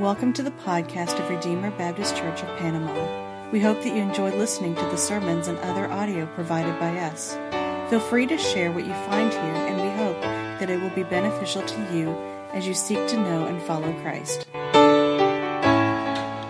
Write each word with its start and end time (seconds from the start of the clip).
Welcome 0.00 0.32
to 0.32 0.42
the 0.42 0.50
podcast 0.50 1.20
of 1.20 1.28
Redeemer 1.28 1.70
Baptist 1.72 2.16
Church 2.16 2.42
of 2.42 2.48
Panama. 2.56 3.50
We 3.50 3.60
hope 3.60 3.82
that 3.82 3.94
you 3.94 4.00
enjoy 4.00 4.30
listening 4.30 4.74
to 4.76 4.84
the 4.86 4.96
sermons 4.96 5.46
and 5.46 5.58
other 5.58 5.90
audio 5.90 6.24
provided 6.34 6.80
by 6.80 6.96
us. 7.00 7.36
Feel 7.90 8.00
free 8.00 8.26
to 8.28 8.38
share 8.38 8.72
what 8.72 8.86
you 8.86 8.94
find 8.94 9.30
here, 9.30 9.42
and 9.42 9.76
we 9.76 10.02
hope 10.02 10.18
that 10.22 10.70
it 10.70 10.80
will 10.80 10.88
be 10.94 11.02
beneficial 11.02 11.60
to 11.60 11.94
you 11.94 12.12
as 12.54 12.66
you 12.66 12.72
seek 12.72 13.08
to 13.08 13.18
know 13.18 13.44
and 13.44 13.60
follow 13.60 13.92
Christ. 14.00 14.46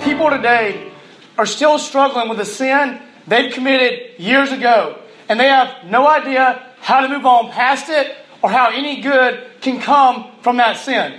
People 0.05 0.30
today 0.30 0.93
are 1.37 1.45
still 1.45 1.80
struggling 1.80 2.29
with 2.29 2.39
a 2.39 2.46
sin 2.46 3.03
they've 3.27 3.53
committed 3.53 4.17
years 4.21 4.53
ago, 4.53 5.03
and 5.29 5.41
they 5.41 5.48
have 5.48 5.75
no 5.87 6.07
idea 6.07 6.64
how 6.79 7.01
to 7.01 7.09
move 7.09 7.27
on 7.27 7.51
past 7.51 7.89
it 7.89 8.17
or 8.43 8.51
how 8.51 8.71
any 8.71 9.01
good 9.01 9.45
can 9.61 9.80
come 9.80 10.30
from 10.43 10.59
that 10.59 10.77
sin. 10.77 11.19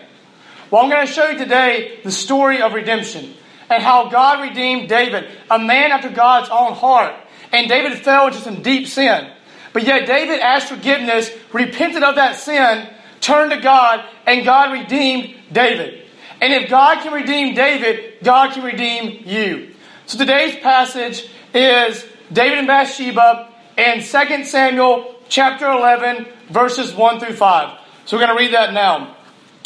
Well, 0.71 0.83
I'm 0.83 0.89
going 0.89 1.05
to 1.05 1.11
show 1.11 1.27
you 1.27 1.37
today 1.37 1.99
the 2.01 2.11
story 2.11 2.61
of 2.61 2.73
redemption 2.73 3.33
and 3.69 3.83
how 3.83 4.09
God 4.09 4.41
redeemed 4.41 4.87
David, 4.87 5.27
a 5.49 5.59
man 5.59 5.91
after 5.91 6.09
God's 6.09 6.49
own 6.49 6.71
heart. 6.71 7.13
And 7.51 7.67
David 7.67 7.97
fell 7.99 8.27
into 8.27 8.39
some 8.39 8.61
deep 8.61 8.87
sin. 8.87 9.29
But 9.73 9.83
yet 9.83 10.07
David 10.07 10.39
asked 10.39 10.69
forgiveness, 10.69 11.29
repented 11.51 12.03
of 12.03 12.15
that 12.15 12.37
sin, 12.37 12.87
turned 13.19 13.51
to 13.51 13.59
God, 13.59 14.05
and 14.25 14.45
God 14.45 14.71
redeemed 14.71 15.35
David. 15.51 16.05
And 16.39 16.53
if 16.53 16.69
God 16.69 17.03
can 17.03 17.11
redeem 17.11 17.53
David, 17.53 18.23
God 18.23 18.53
can 18.53 18.63
redeem 18.63 19.23
you. 19.27 19.73
So 20.05 20.17
today's 20.17 20.55
passage 20.55 21.29
is 21.53 22.05
David 22.31 22.59
and 22.59 22.67
Bathsheba 22.67 23.49
in 23.77 24.01
2 24.01 24.45
Samuel 24.45 25.15
chapter 25.27 25.69
11, 25.69 26.27
verses 26.49 26.93
1 26.93 27.19
through 27.19 27.35
5. 27.35 27.79
So 28.05 28.15
we're 28.15 28.25
going 28.25 28.37
to 28.37 28.41
read 28.41 28.53
that 28.53 28.73
now 28.73 29.17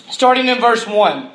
starting 0.09 0.48
in 0.48 0.59
verse 0.59 0.86
1. 0.88 1.32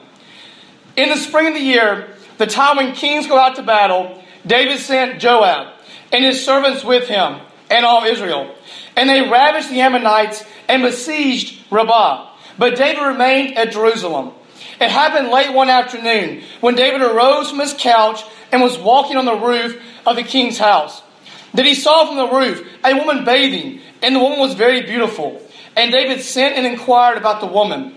In 0.97 1.09
the 1.09 1.17
spring 1.17 1.49
of 1.49 1.55
the 1.55 1.61
year, 1.61 2.09
the 2.39 2.47
time 2.47 2.77
when 2.77 2.95
kings 2.95 3.27
go 3.27 3.39
out 3.39 3.57
to 3.57 3.63
battle, 3.63 4.23
David 4.47 4.79
sent 4.79 5.21
Joab 5.21 5.75
and 6.13 6.25
his 6.25 6.45
servants 6.45 6.85
with 6.85 7.09
him 7.09 7.41
and 7.71 7.87
all 7.87 8.05
Israel. 8.05 8.55
And 8.97 9.09
they 9.09 9.29
ravished 9.29 9.71
the 9.71 9.81
Ammonites 9.81 10.45
and 10.69 10.83
besieged 10.83 11.65
Rabbah. 11.71 12.31
But 12.59 12.77
David 12.77 13.03
remained 13.03 13.57
at 13.57 13.73
Jerusalem. 13.73 14.33
It 14.81 14.91
happened 14.91 15.29
late 15.29 15.53
one 15.53 15.69
afternoon 15.69 16.43
when 16.61 16.75
David 16.75 17.03
arose 17.03 17.51
from 17.51 17.61
his 17.61 17.75
couch 17.75 18.25
and 18.51 18.63
was 18.63 18.79
walking 18.79 19.17
on 19.17 19.25
the 19.27 19.37
roof 19.37 19.81
of 20.07 20.17
the 20.17 20.23
king's 20.23 20.59
house. 20.59 21.03
That 21.55 21.67
he 21.67 21.75
saw 21.75 22.07
from 22.07 22.17
the 22.17 22.35
roof 22.35 22.67
a 22.85 22.95
woman 22.95 23.25
bathing, 23.25 23.81
and 24.03 24.15
the 24.15 24.21
woman 24.21 24.39
was 24.39 24.55
very 24.55 24.83
beautiful. 24.83 25.43
And 25.77 25.93
David 25.93 26.21
sent 26.21 26.57
and 26.57 26.67
inquired 26.67 27.19
about 27.19 27.41
the 27.41 27.47
woman. 27.47 27.95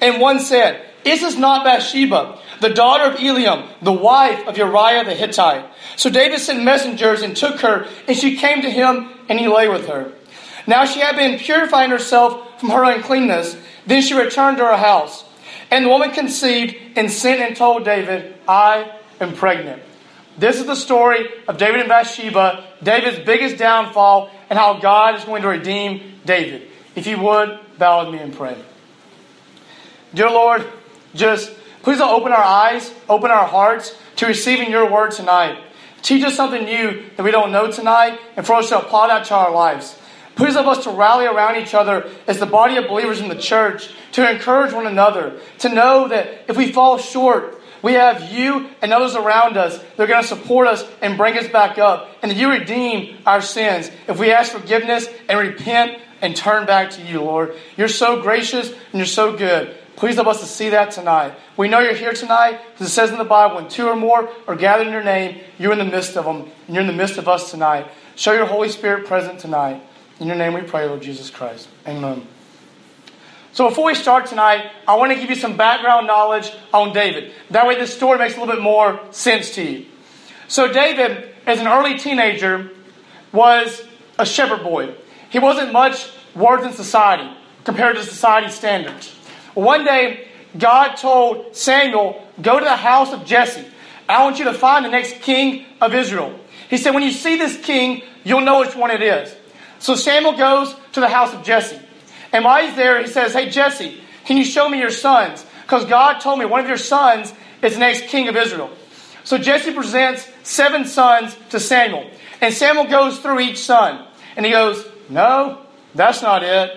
And 0.00 0.20
one 0.20 0.40
said, 0.40 0.84
Is 1.04 1.20
this 1.20 1.36
not 1.36 1.64
Bathsheba, 1.64 2.38
the 2.60 2.70
daughter 2.70 3.04
of 3.04 3.18
Eliam, 3.18 3.68
the 3.82 3.92
wife 3.92 4.46
of 4.46 4.58
Uriah 4.58 5.04
the 5.04 5.14
Hittite? 5.14 5.64
So 5.96 6.10
David 6.10 6.40
sent 6.40 6.62
messengers 6.62 7.22
and 7.22 7.36
took 7.36 7.60
her, 7.60 7.86
and 8.08 8.16
she 8.16 8.36
came 8.36 8.62
to 8.62 8.70
him, 8.70 9.10
and 9.28 9.38
he 9.38 9.48
lay 9.48 9.68
with 9.68 9.88
her. 9.88 10.12
Now 10.66 10.84
she 10.84 11.00
had 11.00 11.16
been 11.16 11.38
purifying 11.38 11.90
herself 11.90 12.60
from 12.60 12.70
her 12.70 12.84
uncleanness. 12.84 13.56
Then 13.86 14.02
she 14.02 14.14
returned 14.14 14.58
to 14.58 14.64
her 14.64 14.76
house. 14.76 15.24
And 15.70 15.84
the 15.84 15.88
woman 15.88 16.10
conceived 16.10 16.76
and 16.96 17.10
sent 17.10 17.40
and 17.40 17.56
told 17.56 17.84
David, 17.84 18.34
I 18.48 18.92
am 19.20 19.34
pregnant. 19.34 19.82
This 20.38 20.58
is 20.58 20.66
the 20.66 20.74
story 20.74 21.28
of 21.46 21.58
David 21.58 21.80
and 21.80 21.88
Bathsheba, 21.88 22.64
David's 22.82 23.24
biggest 23.24 23.56
downfall, 23.56 24.30
and 24.50 24.58
how 24.58 24.80
God 24.80 25.16
is 25.16 25.24
going 25.24 25.42
to 25.42 25.48
redeem 25.48 26.20
David. 26.24 26.68
If 26.96 27.06
you 27.06 27.18
would, 27.20 27.58
bow 27.78 28.04
with 28.04 28.14
me 28.14 28.20
and 28.20 28.34
pray. 28.34 28.56
Dear 30.14 30.30
Lord, 30.30 30.64
just 31.14 31.52
please 31.82 32.00
open 32.00 32.30
our 32.30 32.42
eyes, 32.42 32.92
open 33.08 33.32
our 33.32 33.46
hearts 33.46 33.96
to 34.16 34.26
receiving 34.26 34.70
your 34.70 34.88
word 34.90 35.10
tonight. 35.10 35.60
Teach 36.02 36.22
us 36.22 36.36
something 36.36 36.64
new 36.64 37.02
that 37.16 37.24
we 37.24 37.32
don't 37.32 37.50
know 37.50 37.70
tonight, 37.70 38.20
and 38.36 38.46
for 38.46 38.54
us 38.54 38.68
to 38.68 38.78
apply 38.78 39.08
that 39.08 39.24
to 39.26 39.34
our 39.34 39.50
lives. 39.50 39.98
Please 40.36 40.54
help 40.54 40.66
us 40.66 40.84
to 40.84 40.90
rally 40.90 41.26
around 41.26 41.56
each 41.56 41.74
other 41.74 42.08
as 42.28 42.38
the 42.38 42.46
body 42.46 42.76
of 42.76 42.86
believers 42.86 43.20
in 43.20 43.28
the 43.28 43.34
church, 43.34 43.90
to 44.12 44.30
encourage 44.30 44.72
one 44.72 44.86
another, 44.86 45.40
to 45.58 45.68
know 45.68 46.06
that 46.06 46.44
if 46.48 46.56
we 46.56 46.70
fall 46.70 46.98
short, 46.98 47.60
we 47.82 47.94
have 47.94 48.32
you 48.32 48.68
and 48.82 48.92
others 48.92 49.16
around 49.16 49.56
us 49.56 49.78
that 49.78 50.00
are 50.00 50.06
going 50.06 50.22
to 50.22 50.28
support 50.28 50.68
us 50.68 50.84
and 51.02 51.16
bring 51.16 51.36
us 51.36 51.48
back 51.48 51.78
up, 51.78 52.08
and 52.22 52.30
that 52.30 52.38
you 52.38 52.50
redeem 52.50 53.18
our 53.26 53.40
sins 53.40 53.90
if 54.06 54.18
we 54.20 54.30
ask 54.30 54.52
forgiveness 54.52 55.08
and 55.28 55.38
repent 55.38 56.00
and 56.20 56.36
turn 56.36 56.66
back 56.66 56.90
to 56.90 57.02
you, 57.02 57.20
Lord. 57.20 57.56
You're 57.76 57.88
so 57.88 58.22
gracious 58.22 58.68
and 58.70 58.94
you're 58.94 59.06
so 59.06 59.36
good. 59.36 59.76
Please 59.96 60.16
help 60.16 60.26
us 60.26 60.40
to 60.40 60.46
see 60.46 60.70
that 60.70 60.90
tonight. 60.90 61.34
We 61.56 61.68
know 61.68 61.78
you're 61.78 61.94
here 61.94 62.12
tonight 62.12 62.60
because 62.72 62.88
it 62.88 62.90
says 62.90 63.10
in 63.10 63.18
the 63.18 63.24
Bible, 63.24 63.56
when 63.56 63.68
two 63.68 63.86
or 63.86 63.96
more 63.96 64.28
are 64.48 64.56
gathered 64.56 64.88
in 64.88 64.92
your 64.92 65.04
name, 65.04 65.40
you're 65.58 65.72
in 65.72 65.78
the 65.78 65.84
midst 65.84 66.16
of 66.16 66.24
them, 66.24 66.50
and 66.66 66.74
you're 66.74 66.80
in 66.80 66.86
the 66.88 66.92
midst 66.92 67.16
of 67.16 67.28
us 67.28 67.50
tonight. 67.50 67.86
Show 68.16 68.32
your 68.32 68.46
Holy 68.46 68.68
Spirit 68.68 69.06
present 69.06 69.38
tonight. 69.38 69.82
In 70.20 70.26
your 70.26 70.36
name 70.36 70.54
we 70.54 70.62
pray, 70.62 70.86
Lord 70.86 71.02
Jesus 71.02 71.30
Christ. 71.30 71.68
Amen. 71.86 72.26
So 73.52 73.68
before 73.68 73.86
we 73.86 73.94
start 73.94 74.26
tonight, 74.26 74.72
I 74.86 74.96
want 74.96 75.12
to 75.12 75.18
give 75.18 75.30
you 75.30 75.36
some 75.36 75.56
background 75.56 76.08
knowledge 76.08 76.52
on 76.72 76.92
David. 76.92 77.32
That 77.50 77.66
way 77.66 77.76
this 77.76 77.94
story 77.94 78.18
makes 78.18 78.36
a 78.36 78.40
little 78.40 78.52
bit 78.52 78.62
more 78.62 79.00
sense 79.12 79.54
to 79.54 79.62
you. 79.62 79.86
So 80.48 80.72
David, 80.72 81.32
as 81.46 81.60
an 81.60 81.68
early 81.68 81.96
teenager, 81.96 82.70
was 83.32 83.82
a 84.18 84.26
shepherd 84.26 84.64
boy. 84.64 84.94
He 85.30 85.38
wasn't 85.38 85.72
much 85.72 86.10
worth 86.34 86.64
in 86.64 86.72
society 86.72 87.30
compared 87.64 87.94
to 87.96 88.02
society 88.02 88.50
standards. 88.50 89.13
One 89.54 89.84
day, 89.84 90.28
God 90.58 90.94
told 90.96 91.56
Samuel, 91.56 92.20
Go 92.40 92.58
to 92.58 92.64
the 92.64 92.76
house 92.76 93.12
of 93.12 93.24
Jesse. 93.24 93.64
I 94.08 94.24
want 94.24 94.38
you 94.38 94.44
to 94.46 94.54
find 94.54 94.84
the 94.84 94.90
next 94.90 95.22
king 95.22 95.64
of 95.80 95.94
Israel. 95.94 96.38
He 96.68 96.76
said, 96.76 96.94
When 96.94 97.02
you 97.02 97.12
see 97.12 97.36
this 97.36 97.56
king, 97.64 98.02
you'll 98.24 98.40
know 98.40 98.60
which 98.60 98.74
one 98.74 98.90
it 98.90 99.02
is. 99.02 99.34
So 99.78 99.94
Samuel 99.94 100.36
goes 100.36 100.74
to 100.92 101.00
the 101.00 101.08
house 101.08 101.32
of 101.32 101.42
Jesse. 101.42 101.78
And 102.32 102.44
while 102.44 102.66
he's 102.66 102.74
there, 102.76 103.00
he 103.00 103.06
says, 103.06 103.32
Hey, 103.32 103.48
Jesse, 103.50 104.00
can 104.24 104.36
you 104.36 104.44
show 104.44 104.68
me 104.68 104.78
your 104.78 104.90
sons? 104.90 105.44
Because 105.62 105.84
God 105.84 106.18
told 106.20 106.38
me 106.38 106.44
one 106.44 106.60
of 106.60 106.68
your 106.68 106.76
sons 106.76 107.32
is 107.62 107.74
the 107.74 107.80
next 107.80 108.04
king 108.04 108.28
of 108.28 108.36
Israel. 108.36 108.70
So 109.24 109.38
Jesse 109.38 109.72
presents 109.72 110.28
seven 110.42 110.84
sons 110.84 111.36
to 111.50 111.60
Samuel. 111.60 112.10
And 112.40 112.52
Samuel 112.52 112.86
goes 112.86 113.18
through 113.20 113.40
each 113.40 113.58
son. 113.58 114.06
And 114.36 114.44
he 114.44 114.52
goes, 114.52 114.84
No, 115.08 115.64
that's 115.94 116.20
not 116.20 116.42
it. 116.42 116.76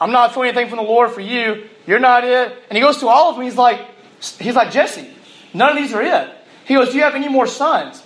I'm 0.00 0.10
not 0.10 0.34
feeling 0.34 0.48
anything 0.48 0.68
from 0.68 0.78
the 0.78 0.90
Lord 0.90 1.12
for 1.12 1.20
you. 1.20 1.68
You're 1.86 1.98
not 1.98 2.24
it. 2.24 2.52
And 2.68 2.76
he 2.76 2.82
goes 2.82 2.98
through 2.98 3.08
all 3.08 3.30
of 3.30 3.36
them. 3.36 3.44
He's 3.44 3.56
like, 3.56 3.80
he's 4.38 4.54
like, 4.54 4.72
Jesse, 4.72 5.08
none 5.52 5.70
of 5.70 5.76
these 5.76 5.92
are 5.92 6.02
it. 6.02 6.30
He 6.64 6.74
goes, 6.74 6.90
Do 6.90 6.96
you 6.96 7.02
have 7.02 7.14
any 7.14 7.28
more 7.28 7.46
sons? 7.46 8.02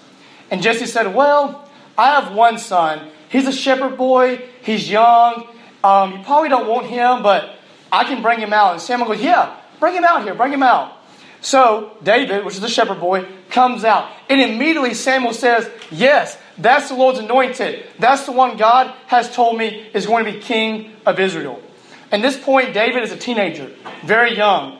And 0.50 0.62
Jesse 0.62 0.86
said, 0.86 1.14
Well, 1.14 1.68
I 1.96 2.20
have 2.20 2.34
one 2.34 2.58
son. 2.58 3.10
He's 3.28 3.46
a 3.46 3.52
shepherd 3.52 3.96
boy. 3.96 4.42
He's 4.62 4.88
young. 4.88 5.48
Um, 5.84 6.12
you 6.12 6.24
probably 6.24 6.48
don't 6.48 6.66
want 6.66 6.86
him, 6.86 7.22
but 7.22 7.56
I 7.92 8.04
can 8.04 8.22
bring 8.22 8.40
him 8.40 8.52
out. 8.52 8.72
And 8.72 8.82
Samuel 8.82 9.08
goes, 9.08 9.22
Yeah, 9.22 9.56
bring 9.78 9.94
him 9.94 10.04
out 10.04 10.24
here. 10.24 10.34
Bring 10.34 10.52
him 10.52 10.62
out. 10.62 10.94
So 11.40 11.96
David, 12.02 12.44
which 12.44 12.54
is 12.54 12.60
the 12.60 12.68
shepherd 12.68 13.00
boy, 13.00 13.26
comes 13.50 13.84
out. 13.84 14.10
And 14.28 14.40
immediately 14.40 14.94
Samuel 14.94 15.32
says, 15.32 15.70
Yes, 15.90 16.36
that's 16.56 16.88
the 16.88 16.96
Lord's 16.96 17.18
anointed. 17.18 17.86
That's 17.98 18.26
the 18.26 18.32
one 18.32 18.56
God 18.56 18.92
has 19.06 19.32
told 19.32 19.56
me 19.56 19.88
is 19.94 20.06
going 20.06 20.24
to 20.24 20.32
be 20.32 20.40
king 20.40 20.92
of 21.06 21.20
Israel. 21.20 21.62
At 22.10 22.22
this 22.22 22.38
point, 22.38 22.72
David 22.72 23.02
is 23.02 23.12
a 23.12 23.16
teenager, 23.16 23.70
very 24.04 24.36
young. 24.36 24.78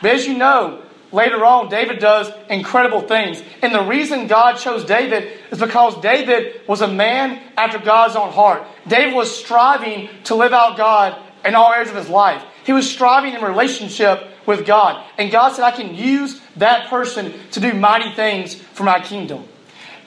But 0.00 0.12
as 0.12 0.26
you 0.26 0.36
know, 0.38 0.82
later 1.10 1.44
on, 1.44 1.68
David 1.68 1.98
does 1.98 2.30
incredible 2.48 3.00
things. 3.00 3.42
And 3.62 3.74
the 3.74 3.82
reason 3.82 4.28
God 4.28 4.58
chose 4.58 4.84
David 4.84 5.38
is 5.50 5.58
because 5.58 6.00
David 6.00 6.60
was 6.68 6.80
a 6.80 6.88
man 6.88 7.40
after 7.56 7.78
God's 7.78 8.14
own 8.14 8.32
heart. 8.32 8.62
David 8.86 9.14
was 9.14 9.34
striving 9.34 10.08
to 10.24 10.36
live 10.36 10.52
out 10.52 10.76
God 10.76 11.20
in 11.44 11.54
all 11.54 11.72
areas 11.72 11.90
of 11.90 11.96
his 11.96 12.08
life. 12.08 12.42
He 12.64 12.72
was 12.72 12.88
striving 12.88 13.34
in 13.34 13.42
relationship 13.42 14.28
with 14.46 14.66
God. 14.66 15.04
And 15.18 15.32
God 15.32 15.54
said, 15.54 15.64
I 15.64 15.72
can 15.72 15.94
use 15.94 16.40
that 16.56 16.88
person 16.88 17.32
to 17.52 17.60
do 17.60 17.74
mighty 17.74 18.14
things 18.14 18.54
for 18.54 18.84
my 18.84 19.00
kingdom. 19.00 19.44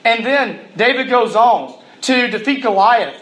And 0.04 0.24
then 0.24 0.60
David 0.76 1.08
goes 1.08 1.36
on 1.36 1.78
to 2.02 2.28
defeat 2.28 2.62
Goliath. 2.62 3.18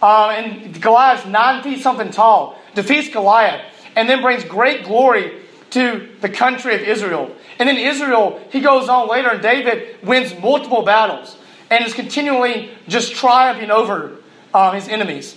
Uh, 0.00 0.28
and 0.30 0.80
Goliath's 0.82 1.26
nine 1.26 1.62
feet 1.62 1.80
something 1.80 2.10
tall 2.10 2.58
defeats 2.74 3.08
Goliath, 3.08 3.62
and 3.96 4.08
then 4.08 4.22
brings 4.22 4.44
great 4.44 4.84
glory 4.84 5.40
to 5.70 6.08
the 6.20 6.28
country 6.28 6.74
of 6.74 6.82
Israel. 6.82 7.34
And 7.58 7.68
then 7.68 7.76
Israel, 7.76 8.40
he 8.50 8.60
goes 8.60 8.88
on 8.88 9.08
later, 9.08 9.30
and 9.30 9.42
David 9.42 10.02
wins 10.02 10.34
multiple 10.38 10.82
battles 10.82 11.36
and 11.70 11.84
is 11.84 11.94
continually 11.94 12.70
just 12.88 13.14
triumphing 13.14 13.70
over 13.70 14.18
uh, 14.52 14.72
his 14.72 14.88
enemies. 14.88 15.36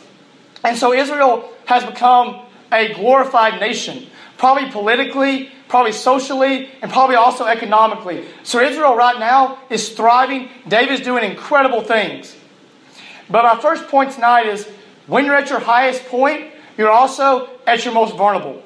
And 0.63 0.77
so 0.77 0.93
Israel 0.93 1.49
has 1.65 1.85
become 1.85 2.41
a 2.71 2.93
glorified 2.93 3.59
nation, 3.61 4.07
probably 4.38 4.69
politically, 4.69 5.49
probably 5.69 5.93
socially, 5.93 6.69
and 6.81 6.91
probably 6.91 7.15
also 7.15 7.45
economically. 7.45 8.25
So 8.43 8.59
Israel 8.59 8.95
right 8.95 9.19
now 9.19 9.59
is 9.69 9.89
thriving. 9.89 10.49
David's 10.67 11.01
doing 11.01 11.23
incredible 11.23 11.81
things. 11.81 12.35
But 13.29 13.43
my 13.43 13.61
first 13.61 13.88
point 13.88 14.11
tonight 14.11 14.47
is 14.47 14.67
when 15.07 15.25
you're 15.25 15.35
at 15.35 15.49
your 15.49 15.59
highest 15.59 16.05
point, 16.05 16.51
you're 16.77 16.92
also 16.92 17.50
at 17.66 17.83
your 17.86 17.94
most 17.94 18.16
vulnerable. 18.16 18.62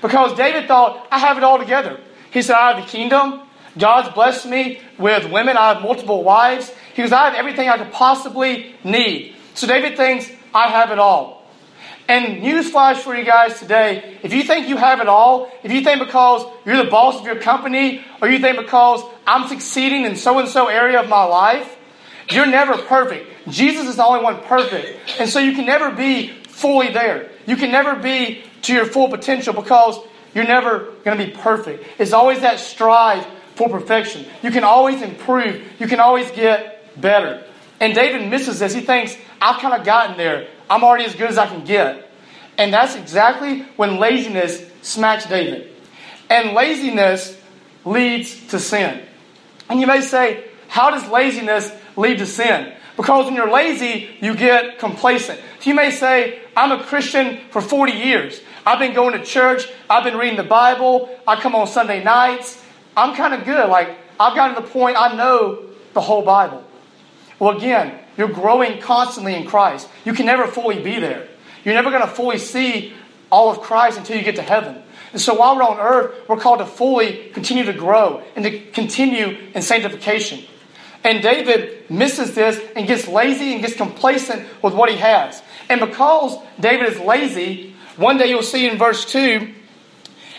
Because 0.00 0.36
David 0.36 0.66
thought, 0.66 1.06
I 1.10 1.18
have 1.18 1.36
it 1.36 1.44
all 1.44 1.58
together. 1.58 2.00
He 2.30 2.42
said, 2.42 2.56
I 2.56 2.72
have 2.72 2.84
the 2.84 2.90
kingdom, 2.90 3.42
God's 3.78 4.12
blessed 4.14 4.46
me 4.46 4.80
with 4.98 5.30
women. 5.30 5.56
I 5.56 5.72
have 5.72 5.82
multiple 5.82 6.22
wives. 6.22 6.70
He 6.94 7.02
goes, 7.02 7.12
I 7.12 7.26
have 7.26 7.34
everything 7.34 7.68
I 7.68 7.78
could 7.78 7.92
possibly 7.92 8.74
need. 8.84 9.34
So 9.54 9.66
David 9.66 9.96
thinks, 9.96 10.30
I 10.54 10.68
have 10.68 10.90
it 10.90 10.98
all. 10.98 11.42
And 12.08 12.42
newsflash 12.42 12.96
for 12.96 13.16
you 13.16 13.24
guys 13.24 13.58
today 13.58 14.18
if 14.22 14.34
you 14.34 14.42
think 14.42 14.68
you 14.68 14.76
have 14.76 15.00
it 15.00 15.08
all, 15.08 15.50
if 15.62 15.72
you 15.72 15.82
think 15.82 16.00
because 16.00 16.44
you're 16.66 16.76
the 16.76 16.90
boss 16.90 17.18
of 17.18 17.24
your 17.24 17.36
company, 17.36 18.04
or 18.20 18.28
you 18.28 18.38
think 18.38 18.58
because 18.58 19.02
I'm 19.26 19.48
succeeding 19.48 20.04
in 20.04 20.16
so 20.16 20.38
and 20.38 20.48
so 20.48 20.66
area 20.66 21.00
of 21.00 21.08
my 21.08 21.24
life, 21.24 21.78
you're 22.30 22.46
never 22.46 22.76
perfect. 22.76 23.48
Jesus 23.48 23.88
is 23.88 23.96
the 23.96 24.04
only 24.04 24.22
one 24.22 24.42
perfect. 24.42 24.98
And 25.18 25.30
so 25.30 25.38
you 25.38 25.52
can 25.52 25.64
never 25.64 25.90
be 25.90 26.32
fully 26.62 26.92
there. 26.92 27.30
You 27.46 27.56
can 27.56 27.70
never 27.70 27.96
be 27.96 28.44
to 28.62 28.72
your 28.72 28.86
full 28.86 29.08
potential 29.08 29.52
because 29.52 29.98
you're 30.34 30.46
never 30.46 30.92
going 31.04 31.18
to 31.18 31.26
be 31.26 31.32
perfect. 31.32 31.84
It's 31.98 32.12
always 32.12 32.40
that 32.40 32.60
strive 32.60 33.26
for 33.56 33.68
perfection. 33.68 34.24
You 34.42 34.50
can 34.50 34.64
always 34.64 35.02
improve. 35.02 35.62
You 35.78 35.86
can 35.88 36.00
always 36.00 36.30
get 36.30 36.98
better. 36.98 37.44
And 37.80 37.94
David 37.94 38.30
misses 38.30 38.60
this. 38.60 38.72
He 38.72 38.80
thinks, 38.80 39.16
I've 39.40 39.60
kind 39.60 39.74
of 39.78 39.84
gotten 39.84 40.16
there. 40.16 40.48
I'm 40.70 40.84
already 40.84 41.04
as 41.04 41.14
good 41.14 41.28
as 41.28 41.36
I 41.36 41.46
can 41.48 41.64
get. 41.64 42.08
And 42.56 42.72
that's 42.72 42.94
exactly 42.94 43.62
when 43.76 43.98
laziness 43.98 44.64
smacks 44.82 45.26
David. 45.26 45.70
And 46.30 46.54
laziness 46.54 47.36
leads 47.84 48.46
to 48.48 48.58
sin. 48.58 49.02
And 49.68 49.80
you 49.80 49.86
may 49.86 50.00
say, 50.00 50.44
how 50.68 50.90
does 50.90 51.08
laziness 51.10 51.70
lead 51.96 52.18
to 52.18 52.26
sin? 52.26 52.72
Because 52.96 53.26
when 53.26 53.34
you're 53.34 53.50
lazy, 53.50 54.16
you 54.20 54.36
get 54.36 54.78
complacent. 54.78 55.40
You 55.64 55.74
may 55.74 55.90
say, 55.90 56.40
I'm 56.56 56.72
a 56.72 56.82
Christian 56.82 57.40
for 57.50 57.60
40 57.60 57.92
years. 57.92 58.40
I've 58.66 58.78
been 58.78 58.94
going 58.94 59.18
to 59.18 59.24
church. 59.24 59.68
I've 59.88 60.04
been 60.04 60.16
reading 60.16 60.36
the 60.36 60.44
Bible. 60.44 61.08
I 61.26 61.40
come 61.40 61.54
on 61.54 61.66
Sunday 61.66 62.02
nights. 62.02 62.62
I'm 62.96 63.14
kind 63.16 63.34
of 63.34 63.44
good. 63.44 63.68
Like, 63.68 63.96
I've 64.18 64.34
gotten 64.34 64.56
to 64.56 64.62
the 64.62 64.68
point 64.68 64.96
I 64.96 65.14
know 65.16 65.64
the 65.94 66.00
whole 66.00 66.22
Bible. 66.22 66.64
Well, 67.38 67.56
again, 67.56 67.98
you're 68.16 68.28
growing 68.28 68.80
constantly 68.80 69.34
in 69.34 69.46
Christ. 69.46 69.88
You 70.04 70.12
can 70.12 70.26
never 70.26 70.46
fully 70.46 70.82
be 70.82 71.00
there. 71.00 71.28
You're 71.64 71.74
never 71.74 71.90
going 71.90 72.02
to 72.02 72.08
fully 72.08 72.38
see 72.38 72.92
all 73.30 73.50
of 73.50 73.60
Christ 73.60 73.98
until 73.98 74.16
you 74.16 74.22
get 74.22 74.36
to 74.36 74.42
heaven. 74.42 74.82
And 75.12 75.20
so 75.20 75.34
while 75.34 75.56
we're 75.56 75.62
on 75.62 75.78
earth, 75.78 76.28
we're 76.28 76.38
called 76.38 76.58
to 76.58 76.66
fully 76.66 77.30
continue 77.32 77.64
to 77.64 77.72
grow 77.72 78.22
and 78.34 78.44
to 78.44 78.60
continue 78.70 79.38
in 79.54 79.62
sanctification. 79.62 80.44
And 81.04 81.22
David 81.22 81.90
misses 81.90 82.34
this 82.34 82.60
and 82.76 82.86
gets 82.86 83.08
lazy 83.08 83.52
and 83.52 83.60
gets 83.60 83.74
complacent 83.74 84.46
with 84.62 84.74
what 84.74 84.90
he 84.90 84.96
has. 84.96 85.42
And 85.68 85.80
because 85.80 86.38
David 86.60 86.88
is 86.88 86.98
lazy, 87.00 87.74
one 87.96 88.18
day 88.18 88.28
you'll 88.28 88.42
see 88.42 88.68
in 88.68 88.78
verse 88.78 89.04
2, 89.04 89.52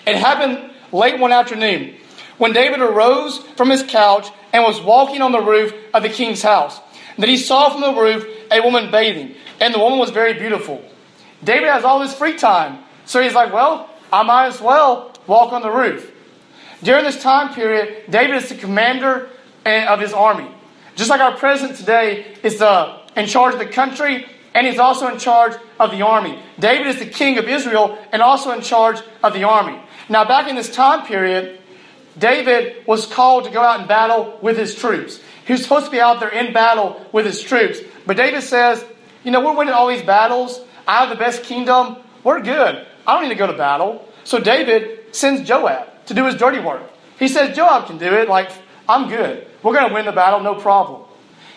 it 0.06 0.16
happened 0.16 0.72
late 0.92 1.20
one 1.20 1.32
afternoon 1.32 1.96
when 2.38 2.54
David 2.54 2.82
arose 2.82 3.40
from 3.56 3.70
his 3.70 3.84
couch 3.84 4.30
and 4.52 4.64
was 4.64 4.82
walking 4.82 5.22
on 5.22 5.32
the 5.32 5.42
roof 5.42 5.74
of 5.94 6.04
the 6.04 6.10
king's 6.10 6.42
house. 6.42 6.80
That 7.18 7.30
he 7.30 7.38
saw 7.38 7.70
from 7.70 7.82
the 7.82 8.02
roof 8.02 8.26
a 8.52 8.62
woman 8.62 8.90
bathing, 8.90 9.36
and 9.60 9.74
the 9.74 9.80
woman 9.80 10.00
was 10.00 10.10
very 10.10 10.34
beautiful. 10.34 10.84
David 11.44 11.70
has 11.70 11.84
all 11.84 12.00
this 12.00 12.14
free 12.16 12.38
time, 12.38 12.80
so 13.06 13.22
he's 13.22 13.36
like, 13.36 13.54
Well, 13.54 13.90
I 14.12 14.24
might 14.24 14.48
as 14.48 14.60
well 14.60 15.14
walk 15.28 15.54
on 15.54 15.62
the 15.62 15.72
roof. 15.72 16.12
During 16.82 17.04
this 17.06 17.22
time 17.22 17.54
period, 17.54 18.10
David 18.10 18.38
is 18.38 18.50
the 18.50 18.56
commander 18.56 19.30
of 19.66 20.00
his 20.00 20.14
army. 20.14 20.50
Just 20.96 21.10
like 21.10 21.22
our 21.22 21.36
president 21.38 21.78
today 21.78 22.36
is 22.44 22.60
the, 22.60 23.00
in 23.16 23.26
charge 23.26 23.54
of 23.54 23.60
the 23.60 23.66
country, 23.66 24.26
and 24.54 24.68
he's 24.68 24.80
also 24.80 25.08
in 25.08 25.18
charge 25.18 25.54
of 25.80 25.92
the 25.92 26.04
army. 26.04 26.40
David 26.60 26.88
is 26.88 27.00
the 27.00 27.06
king 27.06 27.38
of 27.38 27.48
Israel 27.48 27.98
and 28.12 28.22
also 28.22 28.52
in 28.52 28.62
charge 28.62 29.02
of 29.24 29.34
the 29.34 29.44
army. 29.44 29.80
Now, 30.10 30.26
back 30.26 30.48
in 30.48 30.56
this 30.56 30.74
time 30.74 31.06
period, 31.06 31.60
David 32.18 32.86
was 32.86 33.08
called 33.08 33.46
to 33.46 33.50
go 33.50 33.62
out 33.62 33.82
in 33.82 33.88
battle 33.88 34.38
with 34.42 34.58
his 34.58 34.76
troops. 34.76 35.20
He 35.46 35.54
was 35.54 35.64
supposed 35.64 35.86
to 35.86 35.92
be 35.92 36.00
out 36.00 36.20
there 36.20 36.30
in 36.30 36.54
battle 36.54 37.06
with 37.12 37.26
his 37.26 37.42
troops. 37.42 37.80
But 38.06 38.18
David 38.18 38.44
says, 38.44 38.84
You 39.24 39.32
know, 39.32 39.42
we're 39.42 39.56
winning 39.56 39.74
all 39.74 39.88
these 39.88 40.04
battles. 40.04 40.62
I 40.88 41.00
have 41.00 41.10
the 41.10 41.16
best 41.16 41.44
kingdom. 41.44 41.98
We're 42.24 42.42
good. 42.42 42.86
I 43.08 43.14
don't 43.14 43.24
need 43.24 43.30
to 43.30 43.36
go 43.36 43.48
to 43.48 43.58
battle. 43.58 44.08
So 44.24 44.40
David 44.40 45.16
sends 45.16 45.48
Joab 45.48 46.06
to 46.06 46.14
do 46.14 46.26
his 46.26 46.36
dirty 46.36 46.60
work. 46.60 46.84
He 47.20 47.28
says, 47.28 47.56
Joab 47.56 47.88
can 47.88 47.98
do 47.98 48.14
it. 48.14 48.30
Like, 48.30 48.52
I'm 48.88 49.10
good. 49.10 49.48
We're 49.62 49.74
going 49.74 49.88
to 49.88 49.94
win 49.94 50.06
the 50.06 50.12
battle, 50.12 50.42
no 50.42 50.56
problem. 50.56 51.04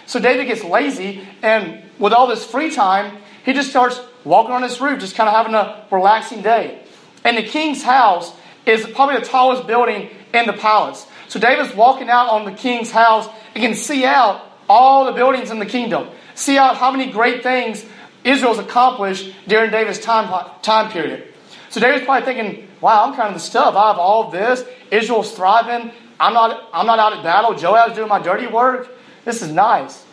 So 0.07 0.21
David 0.21 0.47
gets 0.47 0.63
lazy, 0.63 1.27
and 1.43 1.83
with 1.99 2.13
all 2.13 2.27
this 2.29 2.45
free 2.45 2.71
time, 2.71 3.19
he 3.45 3.53
just 3.53 3.71
starts 3.71 4.01
walking 4.25 4.53
on 4.53 4.63
his 4.63 4.81
roof, 4.81 5.01
just 5.01 5.17
kind 5.17 5.29
of 5.29 5.35
having 5.35 5.55
a 5.55 5.85
relaxing 5.91 6.43
day. 6.43 6.83
And 7.25 7.37
the 7.37 7.43
king's 7.43 7.83
house 7.83 8.33
is 8.67 8.87
probably 8.87 9.19
the 9.19 9.27
tallest 9.27 9.67
building 9.67 10.11
in 10.33 10.47
the 10.47 10.53
palace. 10.53 11.07
So 11.29 11.41
David's 11.41 11.75
walking 11.75 12.09
out 12.09 12.29
on 12.29 12.45
the 12.45 12.53
king's 12.53 12.91
house 12.91 13.29
and 13.55 13.63
can 13.63 13.75
see 13.75 14.05
out 14.05 14.43
all 14.69 15.07
the 15.07 15.13
buildings 15.13 15.51
in 15.51 15.59
the 15.59 15.67
kingdom, 15.67 16.09
see 16.35 16.59
out 16.59 16.77
how 16.77 16.91
many 16.91 17.11
great 17.11 17.43
things 17.43 17.85
Israel's 18.25 18.59
accomplished 18.59 19.33
during 19.47 19.71
David's 19.71 20.01
time, 20.01 20.29
time 20.63 20.91
period. 20.91 21.33
So 21.71 21.81
David's 21.81 22.05
probably 22.05 22.25
thinking, 22.25 22.69
wow, 22.81 23.05
I'm 23.05 23.15
kind 23.15 23.29
of 23.29 23.35
the 23.35 23.41
stuff. 23.41 23.75
I 23.75 23.89
have 23.89 23.99
all 23.99 24.31
this. 24.31 24.65
Israel's 24.91 25.33
thriving. 25.33 25.93
I'm 26.19 26.33
not, 26.33 26.69
I'm 26.73 26.87
not 26.87 26.99
out 26.99 27.13
at 27.13 27.23
battle. 27.23 27.55
Joab's 27.55 27.95
doing 27.95 28.09
my 28.09 28.23
dirty 28.23 28.47
work. 28.47 28.89
This 29.25 29.43
is 29.43 29.51
nice. 29.53 30.05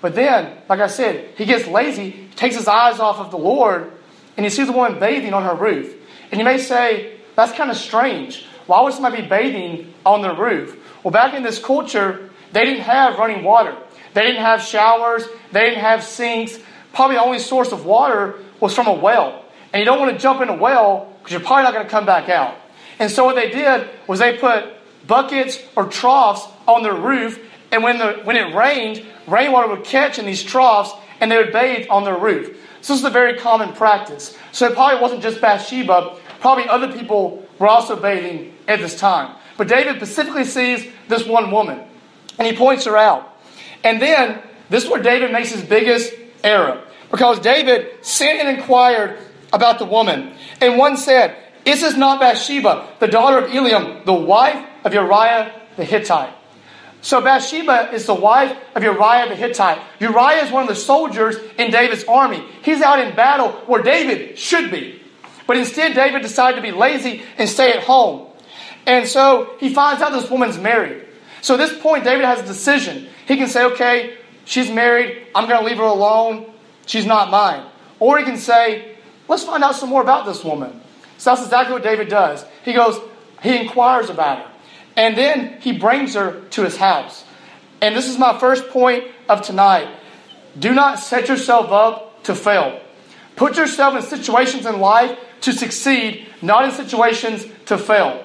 But 0.00 0.14
then, 0.14 0.58
like 0.68 0.80
I 0.80 0.88
said, 0.88 1.30
he 1.36 1.44
gets 1.44 1.66
lazy, 1.68 2.28
takes 2.34 2.56
his 2.56 2.66
eyes 2.66 2.98
off 2.98 3.18
of 3.18 3.30
the 3.30 3.38
Lord, 3.38 3.92
and 4.36 4.44
he 4.44 4.50
sees 4.50 4.68
a 4.68 4.72
woman 4.72 4.98
bathing 4.98 5.32
on 5.32 5.44
her 5.44 5.54
roof. 5.54 5.94
And 6.30 6.38
you 6.40 6.44
may 6.44 6.58
say, 6.58 7.18
that's 7.36 7.52
kind 7.52 7.70
of 7.70 7.76
strange. 7.76 8.44
Why 8.66 8.82
would 8.82 8.94
somebody 8.94 9.22
be 9.22 9.28
bathing 9.28 9.94
on 10.04 10.22
their 10.22 10.34
roof? 10.34 10.76
Well, 11.04 11.12
back 11.12 11.34
in 11.34 11.42
this 11.42 11.58
culture, 11.62 12.30
they 12.52 12.64
didn't 12.64 12.82
have 12.82 13.18
running 13.18 13.44
water. 13.44 13.76
They 14.14 14.22
didn't 14.22 14.42
have 14.42 14.62
showers. 14.62 15.24
They 15.52 15.60
didn't 15.60 15.80
have 15.80 16.04
sinks. 16.04 16.58
Probably 16.92 17.16
the 17.16 17.22
only 17.22 17.38
source 17.38 17.72
of 17.72 17.84
water 17.84 18.38
was 18.60 18.74
from 18.74 18.86
a 18.86 18.92
well. 18.92 19.44
And 19.72 19.80
you 19.80 19.84
don't 19.84 19.98
want 19.98 20.12
to 20.12 20.18
jump 20.18 20.40
in 20.42 20.48
a 20.48 20.56
well 20.56 21.14
because 21.18 21.32
you're 21.32 21.40
probably 21.40 21.64
not 21.64 21.72
going 21.72 21.86
to 21.86 21.90
come 21.90 22.06
back 22.06 22.28
out. 22.28 22.56
And 22.98 23.10
so 23.10 23.24
what 23.24 23.36
they 23.36 23.50
did 23.50 23.88
was 24.06 24.18
they 24.18 24.36
put 24.36 24.64
buckets 25.06 25.58
or 25.76 25.86
troughs 25.86 26.46
on 26.66 26.82
their 26.82 26.94
roof, 26.94 27.40
and 27.70 27.82
when, 27.82 27.98
the, 27.98 28.20
when 28.24 28.36
it 28.36 28.54
rained, 28.54 29.04
rainwater 29.26 29.68
would 29.68 29.84
catch 29.84 30.18
in 30.18 30.26
these 30.26 30.42
troughs 30.42 30.92
and 31.20 31.30
they 31.30 31.36
would 31.36 31.52
bathe 31.52 31.86
on 31.88 32.04
their 32.04 32.18
roof. 32.18 32.56
So 32.82 32.92
this 32.92 33.00
is 33.00 33.04
a 33.04 33.10
very 33.10 33.38
common 33.38 33.72
practice. 33.72 34.36
So 34.50 34.66
it 34.66 34.74
probably 34.74 35.00
wasn't 35.00 35.22
just 35.22 35.40
Bathsheba, 35.40 36.18
probably 36.40 36.68
other 36.68 36.92
people 36.92 37.46
were 37.58 37.68
also 37.68 37.96
bathing 37.96 38.54
at 38.66 38.80
this 38.80 38.98
time. 38.98 39.36
But 39.56 39.68
David 39.68 39.96
specifically 39.96 40.44
sees 40.44 40.86
this 41.08 41.26
one 41.26 41.50
woman 41.50 41.80
and 42.38 42.46
he 42.46 42.56
points 42.56 42.84
her 42.84 42.96
out. 42.96 43.36
And 43.84 44.02
then 44.02 44.42
this 44.68 44.84
is 44.84 44.90
where 44.90 45.02
David 45.02 45.32
makes 45.32 45.52
his 45.52 45.62
biggest 45.62 46.12
error. 46.42 46.82
Because 47.10 47.38
David 47.40 48.04
sent 48.04 48.40
and 48.40 48.58
inquired 48.58 49.18
about 49.52 49.78
the 49.78 49.84
woman. 49.84 50.34
And 50.60 50.78
one 50.78 50.96
said, 50.96 51.36
Is 51.64 51.80
this 51.80 51.96
not 51.96 52.20
Bathsheba, 52.20 52.88
the 52.98 53.06
daughter 53.06 53.38
of 53.38 53.50
Eliam, 53.50 54.04
the 54.04 54.12
wife 54.12 54.66
of 54.84 54.92
Uriah 54.92 55.52
the 55.76 55.84
Hittite? 55.84 56.34
So 57.02 57.20
Bathsheba 57.20 57.92
is 57.92 58.06
the 58.06 58.14
wife 58.14 58.56
of 58.74 58.82
Uriah 58.82 59.28
the 59.28 59.34
Hittite. 59.34 59.80
Uriah 60.00 60.44
is 60.44 60.52
one 60.52 60.62
of 60.62 60.68
the 60.68 60.76
soldiers 60.76 61.36
in 61.58 61.70
David's 61.70 62.04
army. 62.04 62.44
He's 62.62 62.80
out 62.80 63.00
in 63.00 63.14
battle 63.16 63.50
where 63.66 63.82
David 63.82 64.38
should 64.38 64.70
be. 64.70 65.00
But 65.46 65.56
instead, 65.56 65.94
David 65.94 66.22
decided 66.22 66.56
to 66.56 66.62
be 66.62 66.70
lazy 66.70 67.22
and 67.38 67.48
stay 67.48 67.72
at 67.72 67.82
home. 67.82 68.28
And 68.86 69.06
so 69.08 69.56
he 69.58 69.74
finds 69.74 70.00
out 70.00 70.12
this 70.12 70.30
woman's 70.30 70.58
married. 70.58 71.04
So 71.40 71.54
at 71.54 71.56
this 71.58 71.76
point, 71.80 72.04
David 72.04 72.24
has 72.24 72.40
a 72.40 72.46
decision. 72.46 73.08
He 73.26 73.36
can 73.36 73.48
say, 73.48 73.64
okay, 73.64 74.16
she's 74.44 74.70
married. 74.70 75.26
I'm 75.34 75.48
going 75.48 75.60
to 75.60 75.66
leave 75.66 75.78
her 75.78 75.82
alone. 75.82 76.52
She's 76.86 77.06
not 77.06 77.30
mine. 77.30 77.64
Or 77.98 78.18
he 78.18 78.24
can 78.24 78.36
say, 78.36 78.96
let's 79.28 79.42
find 79.42 79.64
out 79.64 79.74
some 79.74 79.88
more 79.88 80.02
about 80.02 80.24
this 80.26 80.44
woman. 80.44 80.80
So 81.22 81.30
that's 81.30 81.44
exactly 81.44 81.74
what 81.74 81.84
David 81.84 82.08
does. 82.08 82.44
He 82.64 82.72
goes, 82.72 83.00
he 83.44 83.56
inquires 83.56 84.10
about 84.10 84.38
her. 84.38 84.50
And 84.96 85.16
then 85.16 85.60
he 85.60 85.70
brings 85.70 86.14
her 86.14 86.40
to 86.50 86.64
his 86.64 86.76
house. 86.76 87.22
And 87.80 87.94
this 87.94 88.08
is 88.08 88.18
my 88.18 88.40
first 88.40 88.70
point 88.70 89.04
of 89.28 89.40
tonight. 89.40 89.88
Do 90.58 90.74
not 90.74 90.98
set 90.98 91.28
yourself 91.28 91.70
up 91.70 92.24
to 92.24 92.34
fail. 92.34 92.80
Put 93.36 93.56
yourself 93.56 93.94
in 93.94 94.02
situations 94.02 94.66
in 94.66 94.80
life 94.80 95.16
to 95.42 95.52
succeed, 95.52 96.26
not 96.42 96.64
in 96.64 96.72
situations 96.72 97.46
to 97.66 97.78
fail. 97.78 98.24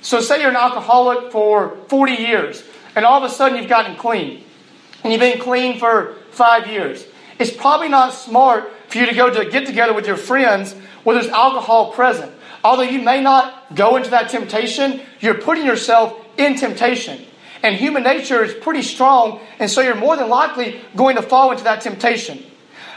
So, 0.00 0.20
say 0.20 0.40
you're 0.40 0.50
an 0.50 0.56
alcoholic 0.56 1.32
for 1.32 1.76
40 1.88 2.12
years, 2.12 2.62
and 2.94 3.04
all 3.04 3.24
of 3.24 3.28
a 3.28 3.34
sudden 3.34 3.58
you've 3.58 3.68
gotten 3.68 3.96
clean, 3.96 4.44
and 5.02 5.12
you've 5.12 5.18
been 5.18 5.40
clean 5.40 5.80
for 5.80 6.14
five 6.30 6.68
years. 6.68 7.04
It's 7.40 7.50
probably 7.50 7.88
not 7.88 8.14
smart 8.14 8.70
for 8.86 8.98
you 8.98 9.06
to 9.06 9.14
go 9.16 9.30
to 9.30 9.40
a 9.40 9.50
get 9.50 9.66
together 9.66 9.92
with 9.92 10.06
your 10.06 10.16
friends 10.16 10.76
where 11.02 11.14
there's 11.14 11.32
alcohol 11.32 11.92
present. 11.92 12.32
Although 12.66 12.82
you 12.82 13.00
may 13.00 13.20
not 13.20 13.76
go 13.76 13.94
into 13.94 14.10
that 14.10 14.28
temptation, 14.28 15.00
you're 15.20 15.40
putting 15.40 15.64
yourself 15.64 16.18
in 16.36 16.56
temptation. 16.56 17.24
And 17.62 17.76
human 17.76 18.02
nature 18.02 18.42
is 18.42 18.54
pretty 18.54 18.82
strong, 18.82 19.38
and 19.60 19.70
so 19.70 19.82
you're 19.82 19.94
more 19.94 20.16
than 20.16 20.28
likely 20.28 20.80
going 20.96 21.14
to 21.14 21.22
fall 21.22 21.52
into 21.52 21.62
that 21.62 21.80
temptation. 21.80 22.42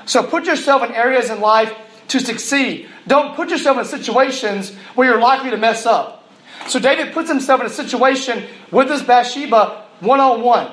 So 0.08 0.24
put 0.24 0.46
yourself 0.46 0.82
in 0.82 0.92
areas 0.96 1.30
in 1.30 1.40
life 1.40 1.72
to 2.08 2.20
succeed. 2.20 2.90
Don't 3.06 3.36
put 3.36 3.52
yourself 3.52 3.78
in 3.78 3.86
situations 3.86 4.74
where 4.96 5.08
you're 5.08 5.22
likely 5.22 5.52
to 5.52 5.58
mess 5.58 5.86
up. 5.86 6.28
So 6.68 6.80
David 6.80 7.14
puts 7.14 7.30
himself 7.30 7.62
in 7.62 7.68
a 7.68 7.70
situation 7.70 8.46
with 8.72 8.88
this 8.88 9.04
Bathsheba 9.04 9.86
one 10.00 10.20
on 10.20 10.42
one. 10.42 10.72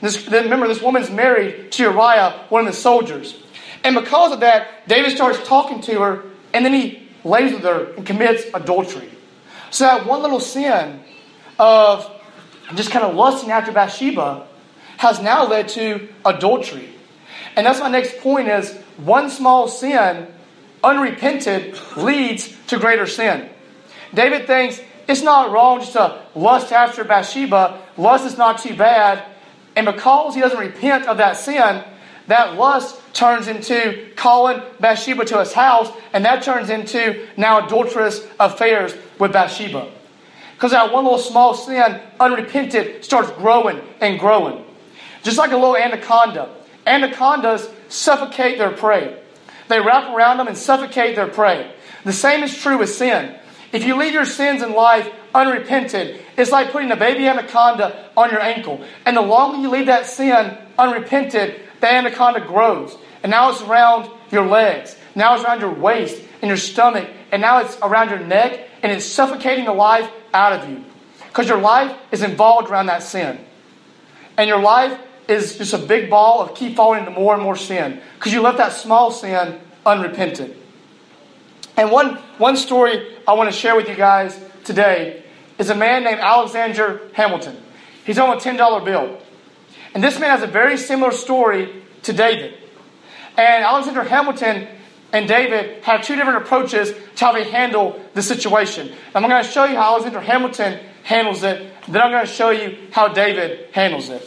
Remember, 0.00 0.68
this 0.68 0.80
woman's 0.80 1.10
married 1.10 1.72
to 1.72 1.82
Uriah, 1.82 2.46
one 2.50 2.68
of 2.68 2.72
the 2.72 2.78
soldiers. 2.78 3.36
And 3.82 3.96
because 3.96 4.30
of 4.30 4.38
that, 4.40 4.86
David 4.86 5.10
starts 5.10 5.44
talking 5.44 5.80
to 5.82 6.00
her, 6.02 6.22
and 6.54 6.64
then 6.64 6.72
he 6.72 7.01
lays 7.24 7.52
with 7.52 7.62
her 7.62 7.92
and 7.96 8.06
commits 8.06 8.44
adultery. 8.54 9.10
So 9.70 9.84
that 9.84 10.06
one 10.06 10.22
little 10.22 10.40
sin 10.40 11.00
of 11.58 12.10
just 12.74 12.90
kind 12.90 13.04
of 13.04 13.14
lusting 13.14 13.50
after 13.50 13.72
Bathsheba 13.72 14.46
has 14.98 15.20
now 15.20 15.46
led 15.46 15.68
to 15.68 16.08
adultery. 16.24 16.88
And 17.56 17.66
that's 17.66 17.80
my 17.80 17.88
next 17.88 18.18
point 18.18 18.48
is 18.48 18.72
one 18.96 19.30
small 19.30 19.68
sin, 19.68 20.26
unrepented, 20.82 21.78
leads 21.96 22.54
to 22.68 22.78
greater 22.78 23.06
sin. 23.06 23.48
David 24.14 24.46
thinks 24.46 24.80
it's 25.08 25.22
not 25.22 25.50
wrong 25.50 25.80
just 25.80 25.92
to 25.92 26.22
lust 26.34 26.72
after 26.72 27.04
Bathsheba. 27.04 27.80
Lust 27.96 28.26
is 28.26 28.38
not 28.38 28.58
too 28.58 28.76
bad. 28.76 29.24
And 29.74 29.86
because 29.86 30.34
he 30.34 30.40
doesn't 30.40 30.58
repent 30.58 31.06
of 31.06 31.16
that 31.16 31.36
sin, 31.36 31.82
that 32.32 32.56
lust 32.56 32.98
turns 33.12 33.46
into 33.46 34.08
calling 34.16 34.62
Bathsheba 34.80 35.26
to 35.26 35.40
his 35.40 35.52
house, 35.52 35.92
and 36.14 36.24
that 36.24 36.42
turns 36.42 36.70
into 36.70 37.28
now 37.36 37.66
adulterous 37.66 38.26
affairs 38.40 38.94
with 39.18 39.34
Bathsheba. 39.34 39.90
Because 40.54 40.70
that 40.70 40.92
one 40.92 41.04
little 41.04 41.18
small 41.18 41.52
sin, 41.52 42.00
unrepented, 42.18 43.04
starts 43.04 43.30
growing 43.32 43.82
and 44.00 44.18
growing. 44.18 44.64
Just 45.22 45.36
like 45.36 45.52
a 45.52 45.56
little 45.56 45.76
anaconda. 45.76 46.48
Anacondas 46.86 47.68
suffocate 47.88 48.56
their 48.56 48.70
prey. 48.70 49.14
They 49.68 49.80
wrap 49.80 50.14
around 50.14 50.38
them 50.38 50.48
and 50.48 50.56
suffocate 50.56 51.14
their 51.14 51.28
prey. 51.28 51.70
The 52.04 52.14
same 52.14 52.42
is 52.42 52.56
true 52.56 52.78
with 52.78 52.88
sin. 52.88 53.36
If 53.72 53.84
you 53.84 53.96
leave 53.96 54.14
your 54.14 54.24
sins 54.24 54.62
in 54.62 54.72
life 54.72 55.06
unrepented, 55.34 56.20
it's 56.38 56.50
like 56.50 56.72
putting 56.72 56.90
a 56.92 56.96
baby 56.96 57.26
anaconda 57.26 58.08
on 58.16 58.30
your 58.30 58.40
ankle. 58.40 58.82
And 59.04 59.16
the 59.16 59.22
longer 59.22 59.58
you 59.58 59.70
leave 59.70 59.86
that 59.86 60.06
sin 60.06 60.56
unrepented, 60.78 61.60
the 61.82 61.92
anaconda 61.92 62.40
grows. 62.40 62.96
And 63.22 63.30
now 63.30 63.50
it's 63.50 63.60
around 63.60 64.08
your 64.30 64.46
legs. 64.46 64.96
Now 65.14 65.34
it's 65.34 65.44
around 65.44 65.60
your 65.60 65.74
waist 65.74 66.22
and 66.40 66.48
your 66.48 66.56
stomach. 66.56 67.10
And 67.30 67.42
now 67.42 67.58
it's 67.58 67.76
around 67.82 68.08
your 68.08 68.20
neck. 68.20 68.68
And 68.82 68.90
it's 68.90 69.04
suffocating 69.04 69.66
the 69.66 69.74
life 69.74 70.10
out 70.32 70.52
of 70.52 70.70
you. 70.70 70.84
Because 71.26 71.48
your 71.48 71.58
life 71.58 71.96
is 72.12 72.22
involved 72.22 72.70
around 72.70 72.86
that 72.86 73.02
sin. 73.02 73.38
And 74.36 74.48
your 74.48 74.60
life 74.60 74.98
is 75.28 75.58
just 75.58 75.74
a 75.74 75.78
big 75.78 76.08
ball 76.08 76.40
of 76.40 76.54
keep 76.54 76.76
falling 76.76 77.00
into 77.00 77.10
more 77.10 77.34
and 77.34 77.42
more 77.42 77.56
sin. 77.56 78.00
Because 78.14 78.32
you 78.32 78.40
left 78.40 78.58
that 78.58 78.72
small 78.72 79.10
sin 79.10 79.60
unrepentant. 79.84 80.56
And 81.76 81.90
one, 81.90 82.16
one 82.38 82.56
story 82.56 83.16
I 83.26 83.32
want 83.32 83.50
to 83.50 83.56
share 83.56 83.74
with 83.74 83.88
you 83.88 83.96
guys 83.96 84.38
today 84.62 85.24
is 85.58 85.70
a 85.70 85.74
man 85.74 86.04
named 86.04 86.20
Alexander 86.20 87.02
Hamilton. 87.14 87.56
He's 88.04 88.18
on 88.18 88.36
a 88.36 88.40
$10 88.40 88.84
bill. 88.84 89.21
And 89.94 90.02
this 90.02 90.18
man 90.18 90.30
has 90.30 90.42
a 90.42 90.46
very 90.46 90.76
similar 90.76 91.12
story 91.12 91.82
to 92.02 92.12
David. 92.12 92.54
And 93.36 93.64
Alexander 93.64 94.02
Hamilton 94.02 94.68
and 95.12 95.28
David 95.28 95.82
have 95.84 96.02
two 96.02 96.16
different 96.16 96.42
approaches 96.42 96.92
to 97.16 97.24
how 97.24 97.32
they 97.32 97.44
handle 97.44 98.00
the 98.14 98.22
situation. 98.22 98.92
I'm 99.14 99.22
going 99.22 99.42
to 99.42 99.48
show 99.48 99.64
you 99.64 99.76
how 99.76 99.92
Alexander 99.94 100.20
Hamilton 100.20 100.80
handles 101.02 101.42
it. 101.42 101.72
Then 101.88 102.00
I'm 102.00 102.10
going 102.10 102.26
to 102.26 102.32
show 102.32 102.50
you 102.50 102.78
how 102.92 103.08
David 103.08 103.68
handles 103.72 104.08
it. 104.08 104.22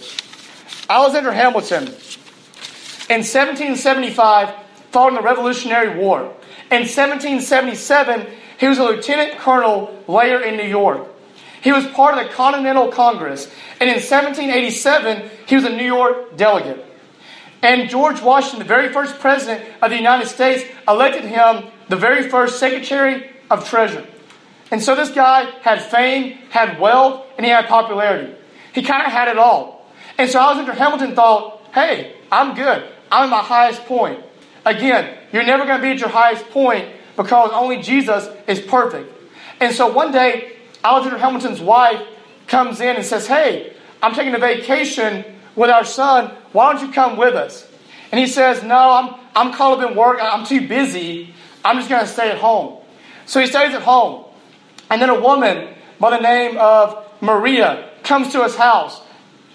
Alexander 0.90 1.32
Hamilton, 1.32 1.84
in 3.08 3.22
1775, 3.24 4.54
fought 4.92 5.10
in 5.10 5.16
the 5.16 5.22
Revolutionary 5.22 5.98
War. 5.98 6.22
In 6.72 6.82
1777, 6.82 8.28
he 8.60 8.68
was 8.68 8.78
a 8.78 8.84
lieutenant 8.84 9.40
colonel 9.40 10.04
later 10.08 10.40
in 10.42 10.58
New 10.58 10.68
York. 10.68 11.08
He 11.66 11.72
was 11.72 11.84
part 11.88 12.16
of 12.16 12.28
the 12.28 12.32
Continental 12.32 12.90
Congress. 12.90 13.50
And 13.82 13.90
in 13.90 13.96
1787, 13.96 15.32
he 15.48 15.56
was 15.56 15.64
a 15.66 15.72
New 15.72 15.84
York 15.84 16.38
delegate. 16.38 16.86
And 17.64 17.90
George 17.90 18.22
Washington, 18.22 18.60
the 18.60 18.66
very 18.66 18.94
first 18.94 19.18
president 19.18 19.68
of 19.82 19.90
the 19.90 19.96
United 19.98 20.28
States, 20.28 20.64
elected 20.88 21.24
him 21.24 21.66
the 21.90 21.96
very 21.96 22.30
first 22.30 22.60
Secretary 22.60 23.32
of 23.50 23.68
Treasury. 23.68 24.06
And 24.70 24.80
so 24.80 24.94
this 24.94 25.10
guy 25.10 25.46
had 25.62 25.82
fame, 25.82 26.38
had 26.52 26.80
wealth, 26.80 27.26
and 27.36 27.44
he 27.44 27.52
had 27.52 27.66
popularity. 27.66 28.36
He 28.72 28.84
kind 28.84 29.04
of 29.04 29.12
had 29.12 29.28
it 29.28 29.40
all. 29.40 29.90
And 30.20 30.30
so 30.30 30.40
Alexander 30.40 30.74
Hamilton 30.74 31.16
thought, 31.16 31.64
hey, 31.74 32.16
I'm 32.32 32.54
good. 32.56 32.88
I'm 33.12 33.24
at 33.24 33.30
my 33.32 33.42
highest 33.42 33.84
point. 33.86 34.24
Again, 34.68 35.18
you're 35.34 35.44
never 35.44 35.66
going 35.66 35.78
to 35.78 35.82
be 35.82 35.94
at 35.94 36.00
your 36.00 36.10
highest 36.10 36.48
point 36.52 36.88
because 37.18 37.50
only 37.54 37.82
Jesus 37.82 38.30
is 38.46 38.62
perfect. 38.62 39.12
And 39.60 39.74
so 39.74 39.92
one 39.92 40.12
day, 40.12 40.55
Alexander 40.86 41.18
Hamilton's 41.18 41.60
wife 41.60 42.00
comes 42.46 42.80
in 42.80 42.96
and 42.96 43.04
says, 43.04 43.26
Hey, 43.26 43.74
I'm 44.04 44.14
taking 44.14 44.36
a 44.36 44.40
vacation 44.40 45.26
with 45.56 45.72
our 45.72 45.84
son. 45.84 46.32
Why 46.52 46.72
don't 46.72 46.86
you 46.86 46.94
come 46.94 47.18
with 47.18 47.34
us? 47.34 47.68
And 48.12 48.20
he 48.20 48.28
says, 48.28 48.62
No, 48.62 48.76
I'm, 48.76 49.16
I'm 49.36 49.52
caught 49.52 49.80
up 49.80 49.90
in 49.90 49.98
work. 49.98 50.20
I'm 50.22 50.46
too 50.46 50.68
busy. 50.68 51.34
I'm 51.64 51.78
just 51.78 51.90
going 51.90 52.06
to 52.06 52.08
stay 52.08 52.30
at 52.30 52.38
home. 52.38 52.84
So 53.26 53.40
he 53.40 53.48
stays 53.48 53.74
at 53.74 53.82
home. 53.82 54.26
And 54.92 55.02
then 55.02 55.10
a 55.10 55.20
woman 55.20 55.74
by 56.00 56.12
the 56.12 56.22
name 56.22 56.56
of 56.60 57.04
Maria 57.20 57.90
comes 58.04 58.32
to 58.34 58.44
his 58.44 58.56
house 58.56 59.02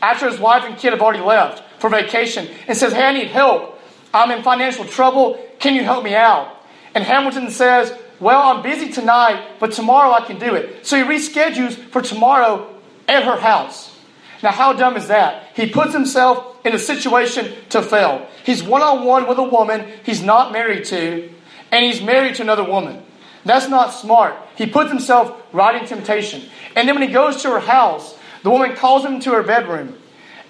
after 0.03 0.29
his 0.29 0.41
wife 0.41 0.65
and 0.65 0.77
kid 0.77 0.93
have 0.93 1.01
already 1.01 1.23
left 1.23 1.63
for 1.81 1.89
vacation 1.89 2.49
and 2.67 2.77
says, 2.77 2.93
Hey, 2.93 3.05
I 3.05 3.13
need 3.13 3.29
help. 3.29 3.79
I'm 4.13 4.33
in 4.33 4.43
financial 4.43 4.85
trouble. 4.85 5.41
Can 5.61 5.77
you 5.77 5.85
help 5.85 6.03
me 6.03 6.17
out? 6.17 6.57
And 6.93 7.05
Hamilton 7.05 7.53
says, 7.53 7.97
Well, 8.21 8.39
I'm 8.39 8.63
busy 8.63 8.93
tonight, 8.93 9.59
but 9.59 9.73
tomorrow 9.73 10.13
I 10.13 10.27
can 10.27 10.39
do 10.39 10.55
it. 10.55 10.87
So 10.87 10.97
he 10.97 11.03
reschedules 11.03 11.75
for 11.91 12.03
tomorrow 12.03 12.73
at 13.09 13.25
her 13.25 13.37
house. 13.37 13.97
Now, 14.43 14.53
how 14.53 14.75
dumb 14.75 14.97
is 14.97 15.09
that? 15.09 15.49
He 15.55 15.69
puts 15.71 15.93
himself 15.93 16.65
in 16.65 16.75
a 16.75 16.79
situation 16.79 17.55
to 17.71 17.83
fail. 17.83 18.27
He's 18.45 18.63
one 18.63 18.83
on 18.83 19.05
one 19.05 19.27
with 19.27 19.39
a 19.39 19.43
woman 19.43 19.91
he's 20.05 20.23
not 20.23 20.53
married 20.53 20.85
to, 20.87 21.31
and 21.73 21.85
he's 21.85 22.03
married 22.03 22.37
to 22.37 22.43
another 22.43 22.65
woman. 22.65 23.03
That's 23.45 23.69
not 23.69 23.89
smart. 23.89 24.35
He 24.57 24.67
puts 24.67 24.91
himself 24.91 25.35
right 25.53 25.81
in 25.81 25.89
temptation. 25.89 26.43
And 26.77 26.87
then 26.87 26.95
when 26.95 27.07
he 27.07 27.13
goes 27.13 27.43
to 27.43 27.51
her 27.51 27.61
house, 27.61 28.17
the 28.43 28.51
woman 28.51 28.77
calls 28.77 29.05
him 29.05 29.21
to 29.21 29.33
her 29.33 29.43
bedroom. 29.43 29.97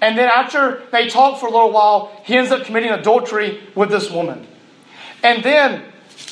And 0.01 0.17
then 0.17 0.29
after 0.29 0.83
they 0.91 1.07
talk 1.07 1.39
for 1.39 1.47
a 1.47 1.51
little 1.51 1.71
while, 1.71 2.11
he 2.25 2.35
ends 2.35 2.51
up 2.51 2.65
committing 2.65 2.89
adultery 2.89 3.61
with 3.75 3.89
this 3.89 4.09
woman. 4.09 4.47
And 5.23 5.43
then 5.43 5.83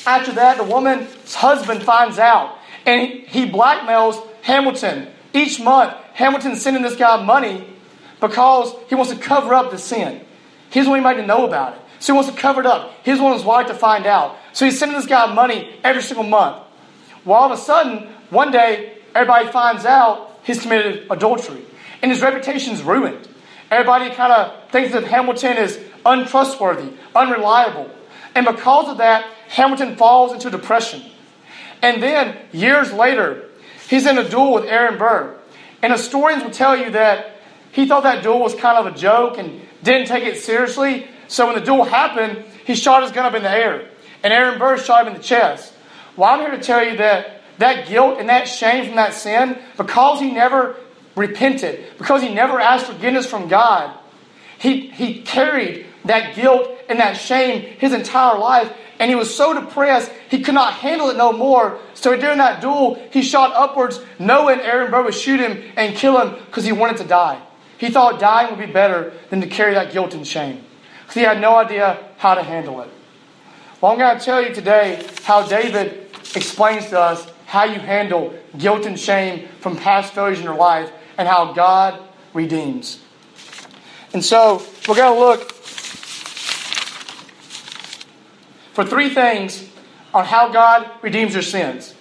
after 0.05 0.33
that, 0.33 0.57
the 0.57 0.63
woman's 0.63 1.33
husband 1.33 1.83
finds 1.83 2.19
out. 2.19 2.57
And 2.85 3.09
he 3.27 3.45
blackmails 3.49 4.25
Hamilton. 4.41 5.07
Each 5.33 5.59
month, 5.59 5.93
Hamilton's 6.13 6.61
sending 6.61 6.81
this 6.81 6.95
guy 6.95 7.23
money 7.23 7.65
because 8.19 8.73
he 8.87 8.95
wants 8.95 9.13
to 9.13 9.19
cover 9.19 9.53
up 9.53 9.71
the 9.71 9.77
sin. 9.77 10.25
He 10.69 10.79
doesn't 10.79 10.89
want 10.89 11.05
anybody 11.05 11.21
to 11.21 11.27
know 11.27 11.45
about 11.45 11.73
it. 11.73 11.81
So 11.99 12.13
he 12.13 12.15
wants 12.15 12.31
to 12.31 12.37
cover 12.37 12.61
it 12.61 12.65
up. 12.65 12.93
He 13.03 13.11
doesn't 13.11 13.23
want 13.23 13.37
his 13.37 13.45
wife 13.45 13.67
to 13.67 13.73
find 13.73 14.05
out. 14.05 14.37
So 14.53 14.65
he's 14.65 14.79
sending 14.79 14.97
this 14.97 15.05
guy 15.05 15.33
money 15.33 15.75
every 15.83 16.01
single 16.01 16.23
month. 16.23 16.63
Well, 17.25 17.37
all 17.37 17.51
of 17.51 17.59
a 17.59 17.61
sudden, 17.61 18.07
one 18.29 18.51
day, 18.51 18.97
everybody 19.13 19.51
finds 19.51 19.85
out 19.85 20.39
he's 20.43 20.61
committed 20.61 21.07
adultery. 21.09 21.63
And 22.01 22.11
his 22.11 22.21
reputation 22.21 22.73
is 22.73 22.81
ruined. 22.81 23.27
Everybody 23.69 24.09
kind 24.15 24.31
of 24.31 24.69
thinks 24.71 24.93
that 24.93 25.03
Hamilton 25.03 25.57
is 25.57 25.79
untrustworthy, 26.05 26.93
unreliable. 27.13 27.91
And 28.39 28.45
because 28.45 28.87
of 28.87 28.99
that, 28.99 29.25
Hamilton 29.49 29.97
falls 29.97 30.31
into 30.31 30.49
depression. 30.49 31.03
And 31.81 32.01
then, 32.01 32.37
years 32.53 32.93
later, 32.93 33.49
he's 33.89 34.05
in 34.05 34.17
a 34.17 34.29
duel 34.29 34.53
with 34.53 34.63
Aaron 34.63 34.97
Burr. 34.97 35.37
And 35.81 35.91
historians 35.91 36.45
will 36.45 36.51
tell 36.51 36.77
you 36.77 36.91
that 36.91 37.35
he 37.73 37.85
thought 37.85 38.03
that 38.03 38.23
duel 38.23 38.39
was 38.39 38.55
kind 38.55 38.77
of 38.77 38.95
a 38.95 38.97
joke 38.97 39.37
and 39.37 39.59
didn't 39.83 40.07
take 40.07 40.23
it 40.23 40.37
seriously. 40.37 41.09
So 41.27 41.47
when 41.47 41.55
the 41.55 41.65
duel 41.65 41.83
happened, 41.83 42.45
he 42.65 42.75
shot 42.75 43.03
his 43.03 43.11
gun 43.11 43.25
up 43.25 43.33
in 43.33 43.43
the 43.43 43.51
air. 43.51 43.89
And 44.23 44.31
Aaron 44.31 44.57
Burr 44.57 44.77
shot 44.77 45.05
him 45.05 45.11
in 45.13 45.19
the 45.19 45.23
chest. 45.23 45.73
Well, 46.15 46.29
I'm 46.29 46.39
here 46.39 46.51
to 46.51 46.63
tell 46.63 46.81
you 46.81 46.95
that 46.95 47.41
that 47.57 47.89
guilt 47.89 48.19
and 48.21 48.29
that 48.29 48.47
shame 48.47 48.85
from 48.85 48.95
that 48.95 49.13
sin, 49.13 49.59
because 49.75 50.21
he 50.21 50.31
never 50.31 50.77
repented, 51.17 51.97
because 51.97 52.21
he 52.21 52.33
never 52.33 52.57
asked 52.57 52.85
forgiveness 52.85 53.25
from 53.25 53.49
God, 53.49 53.99
he, 54.59 54.87
he 54.91 55.23
carried 55.23 55.87
that 56.05 56.35
guilt 56.35 56.69
and 56.89 56.99
that 56.99 57.13
shame 57.13 57.61
his 57.61 57.93
entire 57.93 58.37
life. 58.37 58.71
And 58.99 59.09
he 59.09 59.15
was 59.15 59.33
so 59.33 59.53
depressed, 59.53 60.11
he 60.29 60.41
could 60.41 60.53
not 60.53 60.73
handle 60.73 61.09
it 61.09 61.17
no 61.17 61.31
more. 61.31 61.79
So 61.93 62.15
during 62.17 62.39
that 62.39 62.61
duel, 62.61 63.01
he 63.11 63.21
shot 63.21 63.53
upwards, 63.53 63.99
knowing 64.19 64.59
Aaron 64.59 64.91
Burr 64.91 65.03
would 65.03 65.13
shoot 65.13 65.39
him 65.39 65.63
and 65.77 65.95
kill 65.95 66.19
him 66.19 66.35
because 66.45 66.65
he 66.65 66.73
wanted 66.73 66.97
to 66.97 67.05
die. 67.05 67.41
He 67.77 67.89
thought 67.89 68.19
dying 68.19 68.49
would 68.49 68.65
be 68.65 68.71
better 68.71 69.13
than 69.29 69.39
to 69.39 69.47
carry 69.47 69.73
that 69.73 69.93
guilt 69.93 70.13
and 70.13 70.27
shame. 70.27 70.63
Because 71.01 71.15
he 71.15 71.21
had 71.21 71.39
no 71.39 71.55
idea 71.55 72.09
how 72.17 72.35
to 72.35 72.43
handle 72.43 72.81
it. 72.81 72.89
Well, 73.79 73.93
I'm 73.93 73.97
going 73.97 74.19
to 74.19 74.23
tell 74.23 74.41
you 74.41 74.53
today 74.53 75.01
how 75.23 75.47
David 75.47 76.09
explains 76.35 76.87
to 76.89 76.99
us 76.99 77.25
how 77.45 77.63
you 77.63 77.79
handle 77.79 78.33
guilt 78.57 78.85
and 78.85 78.99
shame 78.99 79.47
from 79.61 79.77
past 79.77 80.13
failures 80.13 80.39
in 80.39 80.43
your 80.43 80.55
life 80.55 80.91
and 81.17 81.27
how 81.27 81.53
God 81.53 81.99
redeems. 82.33 82.99
And 84.13 84.23
so 84.23 84.61
we're 84.87 84.95
going 84.95 85.13
to 85.13 85.19
look 85.19 85.53
for 88.79 88.85
three 88.85 89.09
things 89.09 89.67
on 90.13 90.23
how 90.23 90.53
God 90.53 90.89
redeems 91.01 91.33
your 91.33 91.41
sins. 91.41 91.93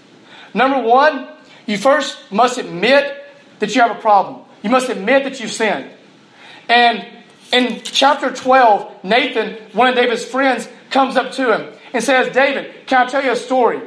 Number 0.54 0.80
one, 0.80 1.26
you 1.66 1.76
first 1.76 2.30
must 2.30 2.56
admit 2.56 3.20
that 3.58 3.74
you 3.74 3.80
have 3.80 3.90
a 3.90 4.00
problem. 4.00 4.44
You 4.62 4.70
must 4.70 4.88
admit 4.88 5.24
that 5.24 5.40
you've 5.40 5.50
sinned. 5.50 5.90
And 6.68 7.04
in 7.52 7.80
chapter 7.82 8.30
12, 8.30 9.02
Nathan, 9.02 9.54
one 9.72 9.88
of 9.88 9.96
David's 9.96 10.24
friends, 10.24 10.68
comes 10.92 11.16
up 11.16 11.32
to 11.32 11.52
him 11.52 11.74
and 11.92 12.04
says, 12.04 12.32
David, 12.32 12.86
can 12.86 13.08
I 13.08 13.10
tell 13.10 13.24
you 13.24 13.32
a 13.32 13.36
story? 13.36 13.80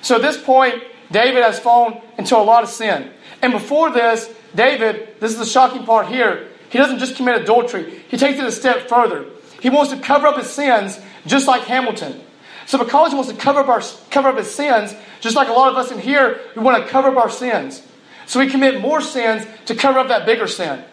So 0.00 0.16
at 0.16 0.22
this 0.22 0.42
point, 0.42 0.82
David 1.12 1.44
has 1.44 1.60
fallen 1.60 2.00
into 2.18 2.36
a 2.36 2.42
lot 2.42 2.64
of 2.64 2.70
sin. 2.70 3.08
And 3.40 3.52
before 3.52 3.92
this, 3.92 4.28
David, 4.52 5.20
this 5.20 5.30
is 5.30 5.38
the 5.38 5.46
shocking 5.46 5.86
part 5.86 6.08
here, 6.08 6.48
he 6.70 6.78
doesn't 6.78 6.98
just 6.98 7.14
commit 7.14 7.40
adultery, 7.40 8.02
he 8.08 8.16
takes 8.16 8.40
it 8.40 8.44
a 8.44 8.50
step 8.50 8.88
further. 8.88 9.26
He 9.60 9.70
wants 9.70 9.92
to 9.92 10.00
cover 10.00 10.26
up 10.26 10.38
his 10.38 10.50
sins 10.50 10.98
just 11.24 11.46
like 11.46 11.62
Hamilton. 11.62 12.20
So 12.66 12.78
because 12.78 13.10
he 13.10 13.16
wants 13.16 13.30
to 13.30 13.36
cover 13.36 13.60
up, 13.60 13.68
our, 13.68 13.82
cover 14.10 14.28
up 14.28 14.38
his 14.38 14.54
sins, 14.54 14.94
just 15.20 15.36
like 15.36 15.48
a 15.48 15.52
lot 15.52 15.70
of 15.70 15.76
us 15.76 15.90
in 15.90 15.98
here, 15.98 16.40
we 16.56 16.62
want 16.62 16.82
to 16.82 16.88
cover 16.88 17.08
up 17.08 17.16
our 17.16 17.30
sins. 17.30 17.82
So 18.26 18.40
we 18.40 18.48
commit 18.48 18.80
more 18.80 19.00
sins 19.00 19.46
to 19.66 19.74
cover 19.74 19.98
up 19.98 20.08
that 20.08 20.26
bigger 20.26 20.46
sin. 20.46 20.84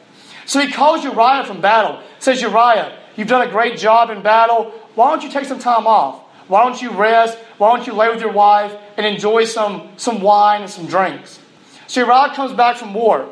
So 0.45 0.59
he 0.59 0.71
calls 0.71 1.03
Uriah 1.03 1.45
from 1.45 1.61
battle, 1.61 2.01
says, 2.19 2.41
Uriah, 2.41 2.97
you've 3.15 3.27
done 3.27 3.47
a 3.47 3.51
great 3.51 3.77
job 3.77 4.09
in 4.09 4.21
battle. 4.21 4.71
Why 4.95 5.11
don't 5.11 5.23
you 5.23 5.29
take 5.29 5.45
some 5.45 5.59
time 5.59 5.85
off? 5.85 6.21
Why 6.47 6.63
don't 6.63 6.81
you 6.81 6.89
rest? 6.91 7.37
Why 7.59 7.75
don't 7.75 7.85
you 7.85 7.93
lay 7.93 8.09
with 8.09 8.19
your 8.19 8.31
wife 8.31 8.75
and 8.97 9.05
enjoy 9.05 9.45
some, 9.45 9.89
some 9.97 10.21
wine 10.21 10.63
and 10.63 10.69
some 10.69 10.87
drinks? 10.87 11.39
So 11.85 12.01
Uriah 12.01 12.33
comes 12.33 12.53
back 12.53 12.77
from 12.77 12.93
war. 12.93 13.29